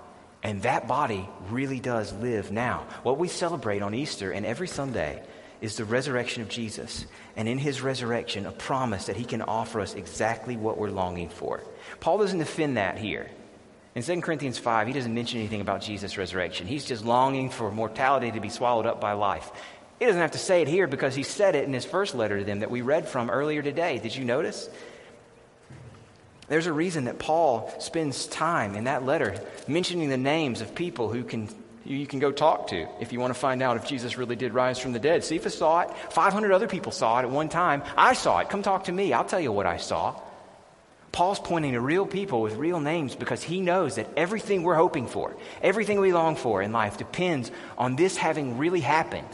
and 0.43 0.61
that 0.63 0.87
body 0.87 1.27
really 1.49 1.79
does 1.79 2.13
live 2.13 2.51
now. 2.51 2.87
What 3.03 3.17
we 3.17 3.27
celebrate 3.27 3.81
on 3.81 3.93
Easter 3.93 4.31
and 4.31 4.45
every 4.45 4.67
Sunday 4.67 5.21
is 5.61 5.77
the 5.77 5.85
resurrection 5.85 6.41
of 6.43 6.49
Jesus, 6.49 7.05
and 7.35 7.47
in 7.47 7.57
his 7.57 7.81
resurrection, 7.81 8.45
a 8.45 8.51
promise 8.51 9.07
that 9.07 9.15
he 9.15 9.25
can 9.25 9.41
offer 9.41 9.79
us 9.79 9.95
exactly 9.95 10.57
what 10.57 10.77
we're 10.77 10.89
longing 10.89 11.29
for. 11.29 11.63
Paul 11.99 12.19
doesn't 12.19 12.39
defend 12.39 12.77
that 12.77 12.97
here. 12.97 13.29
In 13.95 14.03
2 14.03 14.19
Corinthians 14.19 14.57
5, 14.57 14.87
he 14.87 14.93
doesn't 14.93 15.13
mention 15.13 15.39
anything 15.39 15.61
about 15.61 15.81
Jesus' 15.81 16.17
resurrection. 16.17 16.67
He's 16.67 16.83
just 16.83 17.05
longing 17.05 17.49
for 17.49 17.71
mortality 17.71 18.29
to 18.31 18.41
be 18.41 18.49
swallowed 18.49 18.85
up 18.85 18.99
by 18.99 19.13
life. 19.13 19.49
He 19.99 20.05
doesn't 20.05 20.19
have 20.19 20.31
to 20.31 20.37
say 20.37 20.61
it 20.61 20.67
here 20.67 20.85
because 20.85 21.15
he 21.15 21.23
said 21.23 21.55
it 21.55 21.63
in 21.63 21.71
his 21.71 21.85
first 21.85 22.13
letter 22.13 22.39
to 22.39 22.43
them 22.43 22.59
that 22.59 22.69
we 22.69 22.81
read 22.81 23.07
from 23.07 23.29
earlier 23.29 23.61
today. 23.61 23.97
Did 23.99 24.13
you 24.13 24.25
notice? 24.25 24.69
There's 26.49 26.67
a 26.67 26.73
reason 26.73 27.05
that 27.05 27.19
Paul 27.19 27.73
spends 27.79 28.27
time 28.27 28.75
in 28.75 28.83
that 28.83 29.05
letter 29.05 29.35
mentioning 29.65 30.09
the 30.09 30.17
names 30.17 30.59
of 30.59 30.75
people 30.75 31.09
who 31.09 31.23
can 31.23 31.47
you 31.85 32.07
can 32.07 32.17
go 32.17 32.31
talk 32.31 32.67
to 32.69 32.87
if 32.99 33.13
you 33.13 33.19
want 33.19 33.31
to 33.31 33.39
find 33.39 33.61
out 33.61 33.77
if 33.77 33.85
Jesus 33.85 34.17
really 34.17 34.35
did 34.35 34.55
rise 34.55 34.79
from 34.79 34.91
the 34.91 34.99
dead. 34.99 35.23
Cephas 35.23 35.55
saw 35.55 35.81
it. 35.81 35.95
500 36.09 36.51
other 36.51 36.67
people 36.67 36.91
saw 36.91 37.19
it 37.19 37.23
at 37.23 37.29
one 37.29 37.47
time. 37.47 37.83
I 37.95 38.13
saw 38.13 38.39
it. 38.39 38.49
Come 38.49 38.63
talk 38.63 38.85
to 38.85 38.91
me. 38.91 39.13
I'll 39.13 39.23
tell 39.23 39.39
you 39.39 39.51
what 39.51 39.67
I 39.67 39.77
saw. 39.77 40.19
Paul's 41.15 41.39
pointing 41.39 41.71
to 41.71 41.79
real 41.79 42.05
people 42.05 42.41
with 42.41 42.55
real 42.55 42.81
names 42.81 43.15
because 43.15 43.41
he 43.41 43.61
knows 43.61 43.95
that 43.95 44.09
everything 44.17 44.63
we're 44.63 44.75
hoping 44.75 45.07
for, 45.07 45.33
everything 45.61 46.01
we 46.01 46.11
long 46.11 46.35
for 46.35 46.61
in 46.61 46.73
life, 46.73 46.97
depends 46.97 47.51
on 47.77 47.95
this 47.95 48.17
having 48.17 48.57
really 48.57 48.81
happened. 48.81 49.29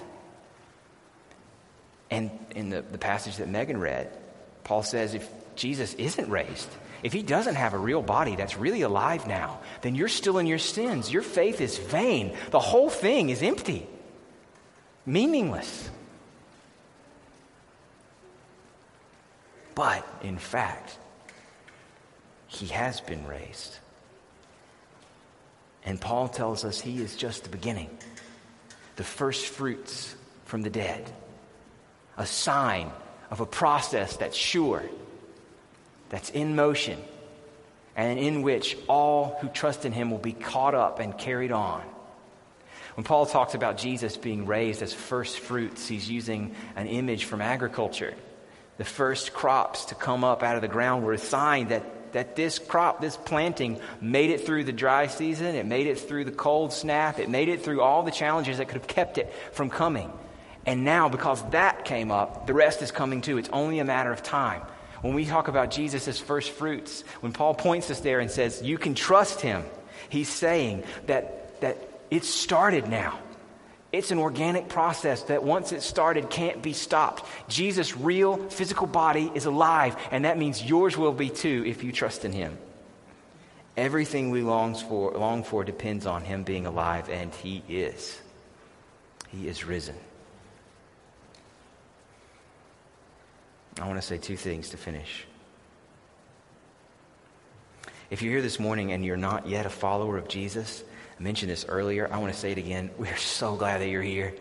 And 2.11 2.29
in 2.55 2.69
the, 2.69 2.83
the 2.83 2.99
passage 2.99 3.37
that 3.37 3.49
Megan 3.49 3.79
read, 3.79 4.15
Paul 4.63 4.83
says 4.83 5.15
if 5.15 5.27
Jesus 5.55 5.95
isn't 5.95 6.29
raised, 6.29 6.69
if 7.01 7.13
he 7.13 7.23
doesn't 7.23 7.55
have 7.55 7.73
a 7.73 7.79
real 7.79 8.03
body 8.03 8.35
that's 8.35 8.57
really 8.57 8.83
alive 8.83 9.25
now, 9.25 9.59
then 9.81 9.95
you're 9.95 10.07
still 10.07 10.37
in 10.37 10.45
your 10.45 10.59
sins. 10.59 11.11
Your 11.11 11.23
faith 11.23 11.61
is 11.61 11.79
vain. 11.79 12.37
The 12.51 12.59
whole 12.59 12.91
thing 12.91 13.31
is 13.31 13.41
empty, 13.41 13.87
meaningless. 15.07 15.89
But 19.73 20.07
in 20.21 20.37
fact, 20.37 20.99
he 22.51 22.67
has 22.67 22.99
been 22.99 23.25
raised. 23.25 23.77
And 25.83 25.99
Paul 25.99 26.27
tells 26.27 26.65
us 26.65 26.81
he 26.81 27.01
is 27.01 27.15
just 27.15 27.43
the 27.43 27.49
beginning, 27.49 27.89
the 28.97 29.03
first 29.03 29.47
fruits 29.47 30.13
from 30.45 30.61
the 30.61 30.69
dead, 30.69 31.11
a 32.17 32.25
sign 32.25 32.91
of 33.31 33.39
a 33.39 33.45
process 33.45 34.17
that's 34.17 34.35
sure, 34.35 34.83
that's 36.09 36.29
in 36.29 36.55
motion, 36.55 36.99
and 37.95 38.19
in 38.19 38.41
which 38.41 38.77
all 38.87 39.37
who 39.39 39.47
trust 39.47 39.85
in 39.85 39.93
him 39.93 40.11
will 40.11 40.17
be 40.17 40.33
caught 40.33 40.75
up 40.75 40.99
and 40.99 41.17
carried 41.17 41.53
on. 41.53 41.81
When 42.95 43.05
Paul 43.05 43.25
talks 43.25 43.53
about 43.53 43.77
Jesus 43.77 44.17
being 44.17 44.45
raised 44.45 44.81
as 44.81 44.93
first 44.93 45.39
fruits, 45.39 45.87
he's 45.87 46.09
using 46.09 46.53
an 46.75 46.87
image 46.87 47.23
from 47.23 47.39
agriculture. 47.41 48.13
The 48.77 48.83
first 48.83 49.33
crops 49.33 49.85
to 49.85 49.95
come 49.95 50.25
up 50.25 50.43
out 50.43 50.57
of 50.57 50.61
the 50.61 50.67
ground 50.67 51.05
were 51.05 51.13
a 51.13 51.17
sign 51.17 51.69
that 51.69 51.85
that 52.13 52.35
this 52.35 52.59
crop, 52.59 53.01
this 53.01 53.17
planting, 53.17 53.79
made 53.99 54.29
it 54.29 54.45
through 54.45 54.63
the 54.63 54.71
dry 54.71 55.07
season, 55.07 55.55
it 55.55 55.65
made 55.65 55.87
it 55.87 55.99
through 55.99 56.25
the 56.25 56.31
cold 56.31 56.73
snap, 56.73 57.19
it 57.19 57.29
made 57.29 57.49
it 57.49 57.63
through 57.63 57.81
all 57.81 58.03
the 58.03 58.11
challenges 58.11 58.57
that 58.57 58.67
could 58.67 58.77
have 58.77 58.87
kept 58.87 59.17
it 59.17 59.31
from 59.51 59.69
coming. 59.69 60.11
And 60.65 60.85
now, 60.85 61.09
because 61.09 61.41
that 61.49 61.85
came 61.85 62.11
up, 62.11 62.45
the 62.47 62.53
rest 62.53 62.81
is 62.81 62.91
coming 62.91 63.21
too. 63.21 63.37
It's 63.37 63.49
only 63.51 63.79
a 63.79 63.85
matter 63.85 64.11
of 64.11 64.21
time. 64.21 64.61
When 65.01 65.15
we 65.15 65.25
talk 65.25 65.47
about 65.47 65.71
Jesus 65.71 66.07
as 66.07 66.19
first 66.19 66.51
fruits, 66.51 67.03
when 67.21 67.33
Paul 67.33 67.55
points 67.55 67.89
us 67.89 68.01
there 68.01 68.19
and 68.19 68.29
says, 68.29 68.61
You 68.61 68.77
can 68.77 68.93
trust 68.93 69.41
him, 69.41 69.63
he's 70.09 70.29
saying 70.29 70.83
that, 71.07 71.59
that 71.61 71.77
it 72.11 72.23
started 72.23 72.87
now. 72.87 73.17
It's 73.91 74.11
an 74.11 74.19
organic 74.19 74.69
process 74.69 75.23
that 75.23 75.43
once 75.43 75.73
it 75.73 75.81
started 75.81 76.29
can't 76.29 76.61
be 76.61 76.71
stopped. 76.71 77.25
Jesus' 77.49 77.97
real 77.97 78.37
physical 78.49 78.87
body 78.87 79.29
is 79.35 79.45
alive, 79.45 79.97
and 80.11 80.23
that 80.23 80.37
means 80.37 80.63
yours 80.63 80.97
will 80.97 81.11
be 81.11 81.29
too 81.29 81.63
if 81.67 81.83
you 81.83 81.91
trust 81.91 82.23
in 82.23 82.31
him. 82.31 82.57
Everything 83.75 84.29
we 84.29 84.41
for, 84.41 85.11
long 85.11 85.43
for 85.43 85.63
depends 85.63 86.05
on 86.05 86.23
him 86.23 86.43
being 86.43 86.65
alive, 86.65 87.09
and 87.09 87.33
he 87.35 87.63
is. 87.67 88.21
He 89.29 89.47
is 89.47 89.65
risen. 89.65 89.95
I 93.81 93.87
want 93.87 93.99
to 93.99 94.05
say 94.05 94.17
two 94.17 94.37
things 94.37 94.69
to 94.69 94.77
finish. 94.77 95.25
If 98.09 98.21
you're 98.21 98.33
here 98.33 98.41
this 98.41 98.59
morning 98.59 98.91
and 98.91 99.05
you're 99.05 99.17
not 99.17 99.47
yet 99.47 99.65
a 99.65 99.69
follower 99.69 100.17
of 100.17 100.27
Jesus, 100.27 100.83
I 101.21 101.23
mentioned 101.23 101.51
this 101.51 101.67
earlier. 101.69 102.11
I 102.11 102.17
want 102.17 102.33
to 102.33 102.39
say 102.39 102.51
it 102.51 102.57
again. 102.57 102.89
We 102.97 103.07
are 103.07 103.15
so 103.15 103.55
glad 103.55 103.79
that 103.81 103.89
you're 103.89 104.01
here. 104.01 104.33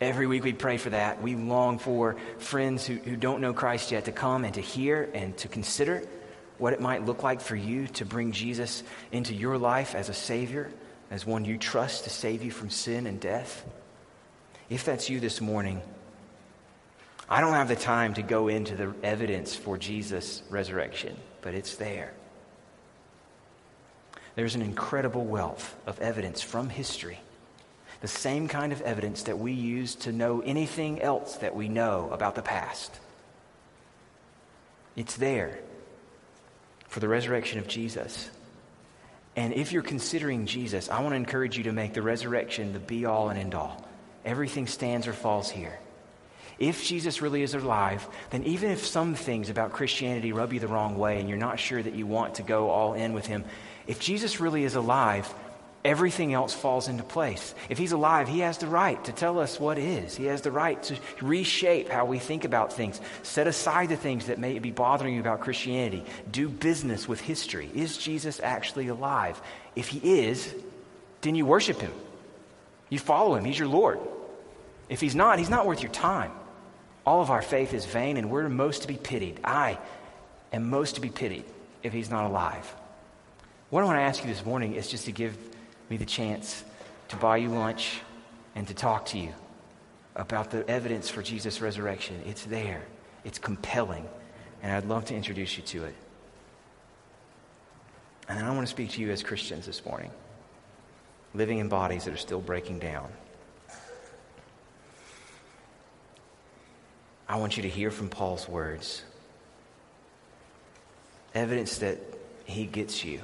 Every 0.00 0.28
week 0.28 0.44
we 0.44 0.52
pray 0.52 0.76
for 0.76 0.90
that. 0.90 1.20
We 1.20 1.34
long 1.34 1.80
for 1.80 2.14
friends 2.38 2.86
who, 2.86 2.94
who 2.94 3.16
don't 3.16 3.40
know 3.40 3.52
Christ 3.52 3.90
yet 3.90 4.04
to 4.04 4.12
come 4.12 4.44
and 4.44 4.54
to 4.54 4.60
hear 4.60 5.10
and 5.14 5.36
to 5.38 5.48
consider 5.48 6.04
what 6.58 6.72
it 6.74 6.80
might 6.80 7.04
look 7.04 7.24
like 7.24 7.40
for 7.40 7.56
you 7.56 7.88
to 7.88 8.04
bring 8.04 8.30
Jesus 8.30 8.84
into 9.10 9.34
your 9.34 9.58
life 9.58 9.96
as 9.96 10.08
a 10.08 10.14
Savior, 10.14 10.70
as 11.10 11.26
one 11.26 11.44
you 11.44 11.58
trust 11.58 12.04
to 12.04 12.10
save 12.10 12.44
you 12.44 12.52
from 12.52 12.70
sin 12.70 13.08
and 13.08 13.18
death. 13.18 13.66
If 14.70 14.84
that's 14.84 15.10
you 15.10 15.18
this 15.18 15.40
morning, 15.40 15.82
I 17.28 17.40
don't 17.40 17.54
have 17.54 17.66
the 17.66 17.74
time 17.74 18.14
to 18.14 18.22
go 18.22 18.46
into 18.46 18.76
the 18.76 18.94
evidence 19.02 19.56
for 19.56 19.76
Jesus' 19.76 20.44
resurrection, 20.50 21.16
but 21.42 21.54
it's 21.54 21.74
there. 21.74 22.12
There's 24.36 24.54
an 24.54 24.62
incredible 24.62 25.24
wealth 25.24 25.74
of 25.86 25.98
evidence 26.00 26.42
from 26.42 26.68
history. 26.68 27.18
The 28.02 28.08
same 28.08 28.46
kind 28.46 28.72
of 28.72 28.82
evidence 28.82 29.24
that 29.24 29.38
we 29.38 29.52
use 29.52 29.94
to 29.96 30.12
know 30.12 30.42
anything 30.42 31.00
else 31.00 31.36
that 31.36 31.56
we 31.56 31.68
know 31.68 32.10
about 32.12 32.34
the 32.34 32.42
past. 32.42 32.92
It's 34.94 35.16
there 35.16 35.58
for 36.88 37.00
the 37.00 37.08
resurrection 37.08 37.58
of 37.58 37.66
Jesus. 37.66 38.30
And 39.36 39.54
if 39.54 39.72
you're 39.72 39.82
considering 39.82 40.46
Jesus, 40.46 40.90
I 40.90 41.00
want 41.00 41.12
to 41.12 41.16
encourage 41.16 41.56
you 41.56 41.64
to 41.64 41.72
make 41.72 41.94
the 41.94 42.02
resurrection 42.02 42.72
the 42.74 42.78
be 42.78 43.06
all 43.06 43.30
and 43.30 43.38
end 43.38 43.54
all. 43.54 43.86
Everything 44.24 44.66
stands 44.66 45.06
or 45.06 45.12
falls 45.14 45.50
here. 45.50 45.78
If 46.58 46.84
Jesus 46.84 47.20
really 47.20 47.42
is 47.42 47.54
alive, 47.54 48.06
then 48.30 48.44
even 48.44 48.70
if 48.70 48.86
some 48.86 49.14
things 49.14 49.50
about 49.50 49.72
Christianity 49.72 50.32
rub 50.32 50.52
you 50.52 50.60
the 50.60 50.68
wrong 50.68 50.96
way 50.96 51.20
and 51.20 51.28
you're 51.28 51.36
not 51.36 51.58
sure 51.58 51.82
that 51.82 51.94
you 51.94 52.06
want 52.06 52.36
to 52.36 52.42
go 52.42 52.70
all 52.70 52.94
in 52.94 53.12
with 53.12 53.26
him, 53.26 53.44
if 53.86 54.00
Jesus 54.00 54.40
really 54.40 54.64
is 54.64 54.74
alive, 54.74 55.32
everything 55.84 56.32
else 56.32 56.54
falls 56.54 56.88
into 56.88 57.02
place. 57.02 57.54
If 57.68 57.76
he's 57.76 57.92
alive, 57.92 58.26
he 58.26 58.40
has 58.40 58.56
the 58.56 58.66
right 58.66 59.02
to 59.04 59.12
tell 59.12 59.38
us 59.38 59.60
what 59.60 59.78
is. 59.78 60.16
He 60.16 60.24
has 60.24 60.40
the 60.40 60.50
right 60.50 60.82
to 60.84 60.96
reshape 61.20 61.90
how 61.90 62.06
we 62.06 62.18
think 62.18 62.44
about 62.44 62.72
things. 62.72 63.00
Set 63.22 63.46
aside 63.46 63.90
the 63.90 63.96
things 63.96 64.26
that 64.26 64.38
may 64.38 64.58
be 64.58 64.70
bothering 64.70 65.14
you 65.14 65.20
about 65.20 65.42
Christianity. 65.42 66.04
Do 66.30 66.48
business 66.48 67.06
with 67.06 67.20
history. 67.20 67.70
Is 67.74 67.98
Jesus 67.98 68.40
actually 68.42 68.88
alive? 68.88 69.40
If 69.76 69.88
he 69.88 70.20
is, 70.22 70.54
then 71.20 71.34
you 71.34 71.44
worship 71.44 71.80
him. 71.80 71.92
You 72.88 72.98
follow 72.98 73.34
him. 73.34 73.44
He's 73.44 73.58
your 73.58 73.68
Lord. 73.68 74.00
If 74.88 75.00
he's 75.02 75.14
not, 75.14 75.38
he's 75.38 75.50
not 75.50 75.66
worth 75.66 75.82
your 75.82 75.92
time. 75.92 76.32
All 77.06 77.22
of 77.22 77.30
our 77.30 77.40
faith 77.40 77.72
is 77.72 77.86
vain, 77.86 78.16
and 78.16 78.30
we're 78.30 78.48
most 78.48 78.82
to 78.82 78.88
be 78.88 78.96
pitied. 78.96 79.38
I 79.44 79.78
am 80.52 80.68
most 80.68 80.96
to 80.96 81.00
be 81.00 81.08
pitied 81.08 81.44
if 81.84 81.92
he's 81.92 82.10
not 82.10 82.28
alive. 82.28 82.74
What 83.70 83.82
I 83.82 83.84
want 83.84 83.98
to 83.98 84.02
ask 84.02 84.22
you 84.24 84.28
this 84.28 84.44
morning 84.44 84.74
is 84.74 84.88
just 84.88 85.04
to 85.04 85.12
give 85.12 85.36
me 85.88 85.96
the 85.96 86.04
chance 86.04 86.64
to 87.08 87.16
buy 87.16 87.36
you 87.36 87.48
lunch 87.48 88.00
and 88.56 88.66
to 88.66 88.74
talk 88.74 89.06
to 89.06 89.18
you 89.18 89.32
about 90.16 90.50
the 90.50 90.68
evidence 90.68 91.08
for 91.08 91.22
Jesus' 91.22 91.60
resurrection. 91.60 92.20
It's 92.26 92.44
there, 92.44 92.82
it's 93.24 93.38
compelling, 93.38 94.08
and 94.62 94.72
I'd 94.72 94.86
love 94.86 95.04
to 95.06 95.14
introduce 95.14 95.56
you 95.56 95.62
to 95.64 95.84
it. 95.84 95.94
And 98.28 98.36
then 98.36 98.44
I 98.44 98.50
want 98.50 98.66
to 98.66 98.70
speak 98.70 98.90
to 98.92 99.00
you 99.00 99.12
as 99.12 99.22
Christians 99.22 99.66
this 99.66 99.84
morning, 99.84 100.10
living 101.34 101.58
in 101.58 101.68
bodies 101.68 102.04
that 102.06 102.14
are 102.14 102.18
still 102.18 102.40
breaking 102.40 102.80
down. 102.80 103.08
I 107.28 107.36
want 107.36 107.56
you 107.56 107.64
to 107.64 107.68
hear 107.68 107.90
from 107.90 108.08
Paul's 108.08 108.48
words 108.48 109.02
evidence 111.34 111.78
that 111.78 111.98
he 112.44 112.64
gets 112.64 113.04
you 113.04 113.20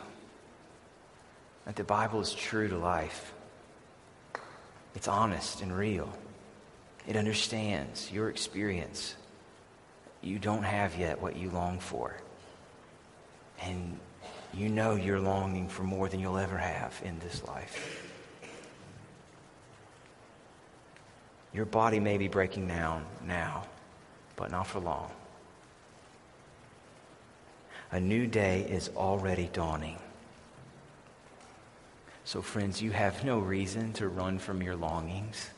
that 1.65 1.77
the 1.77 1.85
Bible 1.85 2.21
is 2.21 2.35
true 2.35 2.69
to 2.69 2.77
life. 2.77 3.33
It's 4.95 5.09
honest 5.09 5.62
and 5.62 5.75
real. 5.75 6.12
It 7.07 7.17
understands 7.17 8.11
your 8.12 8.29
experience. 8.29 9.15
You 10.21 10.38
don't 10.38 10.65
have 10.65 10.97
yet 10.97 11.21
what 11.23 11.37
you 11.37 11.51
long 11.51 11.79
for. 11.79 12.17
And 13.62 13.99
you 14.53 14.69
know 14.69 14.97
you're 14.97 15.21
longing 15.21 15.69
for 15.69 15.83
more 15.85 16.09
than 16.09 16.21
you'll 16.21 16.38
ever 16.38 16.59
have 16.59 17.01
in 17.05 17.19
this 17.21 17.43
life. 17.45 18.09
Your 21.55 21.65
body 21.65 22.01
may 22.01 22.19
be 22.19 22.29
breaking 22.29 22.67
down 22.67 23.05
now, 23.25 23.67
but 24.37 24.51
not 24.51 24.66
for 24.66 24.81
long. 24.81 25.11
A 27.90 28.01
new 28.01 28.27
day 28.27 28.62
is 28.62 28.90
already 28.97 29.51
dawning. 29.53 29.99
So, 32.25 32.40
friends, 32.40 32.81
you 32.81 32.92
have 32.92 33.25
no 33.25 33.38
reason 33.38 33.92
to 33.95 34.09
run 34.09 34.38
from 34.38 34.62
your 34.62 34.77
longings. 34.77 35.51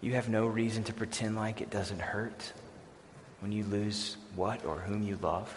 You 0.00 0.14
have 0.14 0.28
no 0.28 0.46
reason 0.46 0.82
to 0.84 0.92
pretend 0.92 1.36
like 1.36 1.60
it 1.60 1.70
doesn't 1.70 2.00
hurt 2.00 2.52
when 3.40 3.52
you 3.52 3.64
lose 3.64 4.16
what 4.34 4.64
or 4.64 4.78
whom 4.78 5.02
you 5.02 5.16
love. 5.22 5.54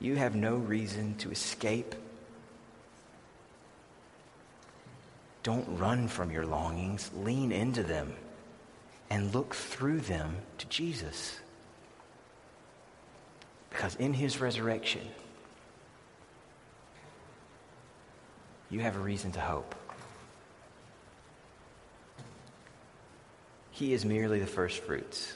You 0.00 0.16
have 0.16 0.34
no 0.34 0.56
reason 0.56 1.14
to 1.16 1.30
escape. 1.30 1.94
Don't 5.42 5.78
run 5.78 6.08
from 6.08 6.30
your 6.30 6.46
longings, 6.46 7.10
lean 7.14 7.52
into 7.52 7.82
them 7.82 8.14
and 9.10 9.34
look 9.34 9.54
through 9.54 10.00
them 10.00 10.36
to 10.58 10.66
Jesus. 10.68 11.38
Because 13.70 13.96
in 13.96 14.14
his 14.14 14.40
resurrection, 14.40 15.02
you 18.70 18.80
have 18.80 18.96
a 18.96 19.00
reason 19.00 19.32
to 19.32 19.40
hope. 19.40 19.74
He 23.70 23.92
is 23.92 24.04
merely 24.04 24.38
the 24.38 24.46
first 24.46 24.80
fruits. 24.80 25.32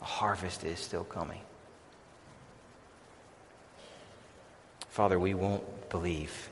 A 0.00 0.06
harvest 0.06 0.64
is 0.64 0.78
still 0.78 1.04
coming. 1.04 1.40
Father, 4.88 5.18
we 5.18 5.34
won't 5.34 5.90
believe 5.90 6.50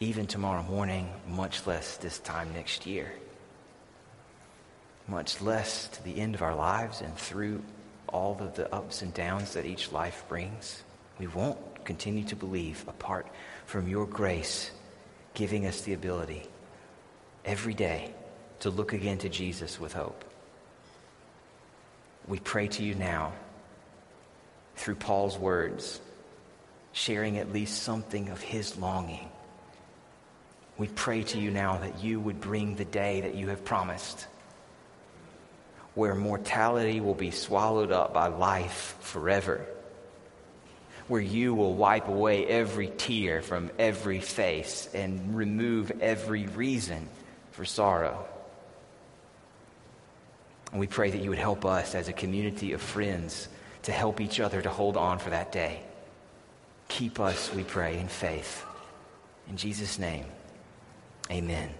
even 0.00 0.26
tomorrow 0.26 0.62
morning, 0.62 1.10
much 1.28 1.66
less 1.66 1.98
this 1.98 2.18
time 2.18 2.52
next 2.54 2.86
year, 2.86 3.12
much 5.10 5.40
less 5.40 5.88
to 5.88 6.02
the 6.04 6.20
end 6.20 6.34
of 6.34 6.42
our 6.42 6.54
lives 6.54 7.00
and 7.00 7.14
through 7.16 7.60
all 8.08 8.36
of 8.40 8.54
the 8.54 8.72
ups 8.72 9.02
and 9.02 9.12
downs 9.12 9.54
that 9.54 9.66
each 9.66 9.92
life 9.92 10.24
brings. 10.28 10.82
We 11.18 11.26
won't 11.26 11.84
continue 11.84 12.24
to 12.24 12.36
believe 12.36 12.84
apart 12.88 13.26
from 13.66 13.88
your 13.88 14.06
grace 14.06 14.70
giving 15.34 15.66
us 15.66 15.82
the 15.82 15.92
ability 15.92 16.44
every 17.44 17.74
day 17.74 18.14
to 18.60 18.70
look 18.70 18.92
again 18.92 19.18
to 19.18 19.28
Jesus 19.28 19.80
with 19.80 19.92
hope. 19.92 20.24
We 22.28 22.38
pray 22.38 22.68
to 22.68 22.84
you 22.84 22.94
now 22.94 23.32
through 24.76 24.96
Paul's 24.96 25.38
words, 25.38 26.00
sharing 26.92 27.38
at 27.38 27.52
least 27.52 27.82
something 27.82 28.28
of 28.28 28.40
his 28.40 28.76
longing. 28.76 29.28
We 30.78 30.88
pray 30.88 31.22
to 31.24 31.38
you 31.38 31.50
now 31.50 31.78
that 31.78 32.02
you 32.02 32.20
would 32.20 32.40
bring 32.40 32.76
the 32.76 32.84
day 32.84 33.22
that 33.22 33.34
you 33.34 33.48
have 33.48 33.64
promised, 33.64 34.26
where 35.94 36.14
mortality 36.14 37.00
will 37.00 37.14
be 37.14 37.30
swallowed 37.30 37.92
up 37.92 38.14
by 38.14 38.28
life 38.28 38.96
forever 39.00 39.66
where 41.10 41.20
you 41.20 41.56
will 41.56 41.74
wipe 41.74 42.06
away 42.06 42.46
every 42.46 42.86
tear 42.86 43.42
from 43.42 43.68
every 43.80 44.20
face 44.20 44.88
and 44.94 45.36
remove 45.36 45.90
every 46.00 46.46
reason 46.46 47.08
for 47.50 47.64
sorrow. 47.64 48.24
And 50.70 50.78
we 50.78 50.86
pray 50.86 51.10
that 51.10 51.20
you 51.20 51.30
would 51.30 51.40
help 51.40 51.64
us 51.64 51.96
as 51.96 52.06
a 52.06 52.12
community 52.12 52.74
of 52.74 52.80
friends 52.80 53.48
to 53.82 53.92
help 53.92 54.20
each 54.20 54.38
other 54.38 54.62
to 54.62 54.70
hold 54.70 54.96
on 54.96 55.18
for 55.18 55.30
that 55.30 55.50
day. 55.50 55.80
Keep 56.86 57.18
us, 57.18 57.52
we 57.52 57.64
pray, 57.64 57.98
in 57.98 58.06
faith. 58.06 58.64
In 59.48 59.56
Jesus' 59.56 59.98
name, 59.98 60.26
amen. 61.28 61.79